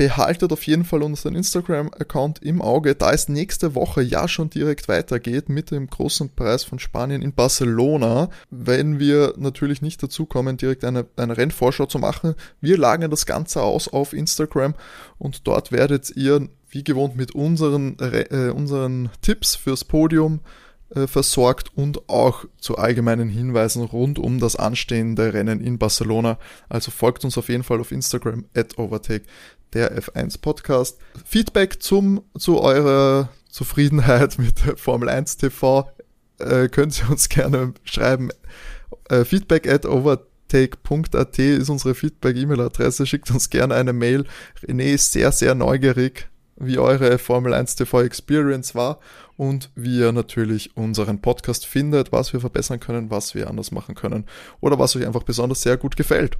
[0.00, 4.88] Behaltet auf jeden Fall unseren Instagram-Account im Auge, da es nächste Woche ja schon direkt
[4.88, 8.30] weitergeht mit dem großen Preis von Spanien in Barcelona.
[8.48, 13.26] Wenn wir natürlich nicht dazu kommen, direkt eine, eine Rennvorschau zu machen, wir lagern das
[13.26, 14.72] Ganze aus auf Instagram
[15.18, 20.40] und dort werdet ihr wie gewohnt mit unseren, äh, unseren Tipps fürs Podium
[20.94, 26.38] äh, versorgt und auch zu allgemeinen Hinweisen rund um das anstehende Rennen in Barcelona.
[26.70, 29.24] Also folgt uns auf jeden Fall auf Instagram at overtake
[29.74, 30.98] der F1 Podcast.
[31.24, 35.90] Feedback zum, zu eurer Zufriedenheit mit Formel 1 TV
[36.38, 38.30] äh, könnt ihr uns gerne schreiben.
[39.08, 43.06] Äh, feedback at overtake.at ist unsere Feedback-E-Mail-Adresse.
[43.06, 44.24] Schickt uns gerne eine Mail.
[44.62, 49.00] René ist sehr, sehr neugierig, wie eure Formel 1 TV Experience war
[49.36, 53.94] und wie ihr natürlich unseren Podcast findet, was wir verbessern können, was wir anders machen
[53.94, 54.26] können
[54.60, 56.38] oder was euch einfach besonders sehr gut gefällt.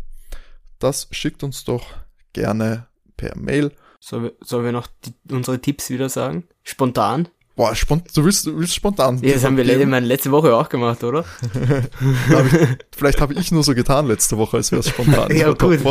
[0.79, 1.87] Das schickt uns doch
[2.33, 2.90] gerne
[3.21, 3.73] per Mail.
[4.01, 6.45] Sollen wir, sollen wir noch die, unsere Tipps wieder sagen?
[6.63, 7.29] Spontan?
[7.55, 9.19] Boah, spont du, willst, du willst spontan.
[9.23, 11.27] Ja, das haben wir le meine, letzte Woche auch gemacht, oder?
[12.31, 15.37] hab ich, vielleicht habe ich nur so getan letzte Woche, als wäre es spontan.
[15.37, 15.81] ja, gut.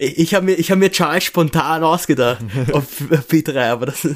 [0.00, 2.38] Ich habe mir, ich habe mir Charles spontan ausgedacht
[2.70, 4.14] auf P3, aber das hat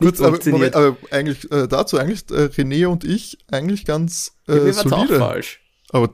[0.00, 0.74] nicht Gut, funktioniert.
[0.74, 4.62] Aber, Moment, aber eigentlich äh, dazu eigentlich äh, René und ich eigentlich ganz äh, ja,
[4.64, 5.14] mir solide.
[5.14, 5.60] Auch falsch.
[5.90, 6.10] Aber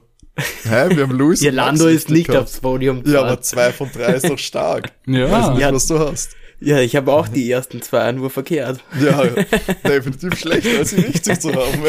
[0.64, 1.42] hä, wir haben Luis.
[1.42, 2.44] Ihr Lando ist nicht gehabt.
[2.44, 3.02] aufs Podium.
[3.06, 4.92] Ja, aber zwei von drei ist doch stark.
[5.06, 5.26] ja.
[5.26, 5.72] Ich weiß nicht, ja.
[5.72, 6.36] was du hast.
[6.60, 8.80] Ja, ich habe auch die ersten zwei nur verkehrt.
[9.00, 9.24] Ja,
[9.86, 11.82] definitiv schlechter als sie richtig zu haben.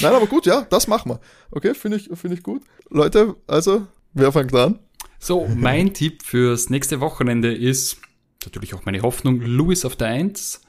[0.00, 1.20] Nein, aber gut, ja, das machen wir.
[1.50, 2.62] Okay, finde ich, finde ich gut.
[2.88, 4.78] Leute, also Wer fängt an?
[5.18, 7.98] So, mein Tipp fürs nächste Wochenende ist
[8.44, 10.62] natürlich auch meine Hoffnung, Louis auf der 1,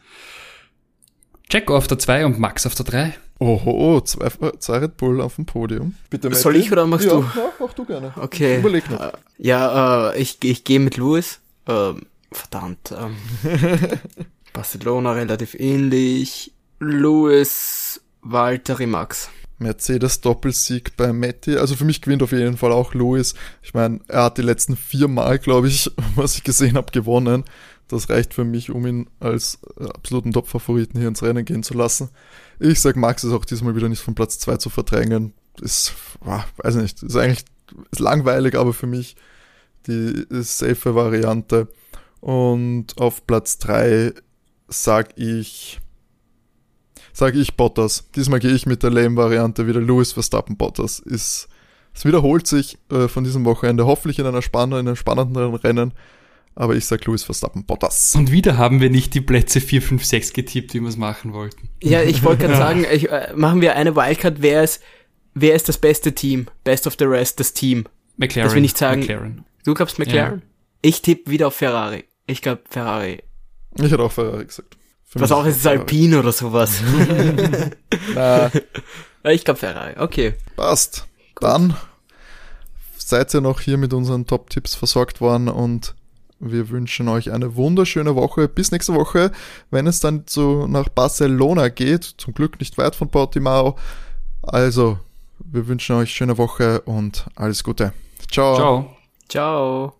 [1.49, 3.13] Jacko auf der 2 und Max auf der 3.
[3.41, 4.29] Oho, zwei,
[4.59, 5.95] zwei Red Bull auf dem Podium.
[6.11, 7.21] Bitte Soll ich oder machst ja, du?
[7.21, 8.13] Ja, mach du gerne.
[8.15, 8.59] Okay.
[8.59, 9.01] Überleg noch.
[9.01, 11.39] Äh, ja, äh, ich, ich gehe mit Louis.
[11.67, 12.93] Ähm, verdammt.
[12.95, 13.15] Ähm,
[14.53, 16.53] Barcelona relativ ähnlich.
[16.77, 19.31] Louis, Walter, Max.
[19.57, 21.57] Mercedes Doppelsieg bei Matti.
[21.57, 23.33] Also für mich gewinnt auf jeden Fall auch Lewis.
[23.63, 27.45] Ich meine, er hat die letzten vier Mal, glaube ich, was ich gesehen habe, gewonnen.
[27.87, 31.73] Das reicht für mich, um ihn als äh, absoluten Top-Favoriten hier ins Rennen gehen zu
[31.73, 32.09] lassen.
[32.63, 35.33] Ich sag, Max ist auch diesmal wieder nicht von Platz zwei zu verdrängen.
[35.59, 35.93] Ist,
[36.57, 37.43] weiß nicht, ist eigentlich
[37.91, 39.15] ist langweilig, aber für mich
[39.87, 41.67] die safe Variante.
[42.19, 44.13] Und auf Platz drei
[44.67, 45.81] sag ich
[47.13, 48.09] sage ich Bottas.
[48.15, 50.99] Diesmal gehe ich mit der Lame-Variante wieder Lewis Verstappen Bottas.
[50.99, 51.49] Ist,
[51.93, 55.93] es wiederholt sich äh, von diesem Wochenende, hoffentlich in einer spannenden, in einem spannenderen Rennen.
[56.55, 58.13] Aber ich sage Lewis Verstappen Bottas.
[58.15, 61.33] Und wieder haben wir nicht die Plätze 4, 5, 6 getippt, wie wir es machen
[61.33, 61.69] wollten.
[61.81, 64.81] Ja, ich wollte gerade sagen, ich, äh, machen wir eine Wildcard, wer ist,
[65.33, 66.47] wer ist das beste Team?
[66.63, 67.85] Best of the rest, das Team.
[68.17, 68.47] McLaren.
[68.47, 69.01] Das will nicht sagen.
[69.01, 69.45] McLaren.
[69.63, 70.39] Du glaubst McLaren?
[70.39, 70.47] Ja.
[70.81, 72.05] Ich tippe wieder auf Ferrari.
[72.27, 73.23] Ich glaube Ferrari.
[73.77, 74.77] Ich hätte auch Ferrari gesagt.
[75.13, 76.81] Was auch ist, ist Alpine oder sowas.
[78.15, 78.51] Na.
[79.23, 80.33] Ich glaube Ferrari, okay.
[80.55, 81.07] Passt.
[81.35, 81.47] Gut.
[81.47, 81.77] Dann
[82.97, 85.93] seid ihr noch hier mit unseren Top-Tipps versorgt worden und
[86.41, 88.47] wir wünschen euch eine wunderschöne Woche.
[88.47, 89.31] Bis nächste Woche,
[89.69, 92.03] wenn es dann so nach Barcelona geht.
[92.03, 93.77] Zum Glück nicht weit von Portimao.
[94.41, 94.97] Also,
[95.39, 97.93] wir wünschen euch schöne Woche und alles Gute.
[98.29, 98.55] Ciao.
[98.55, 98.95] Ciao.
[99.29, 99.89] Ciao.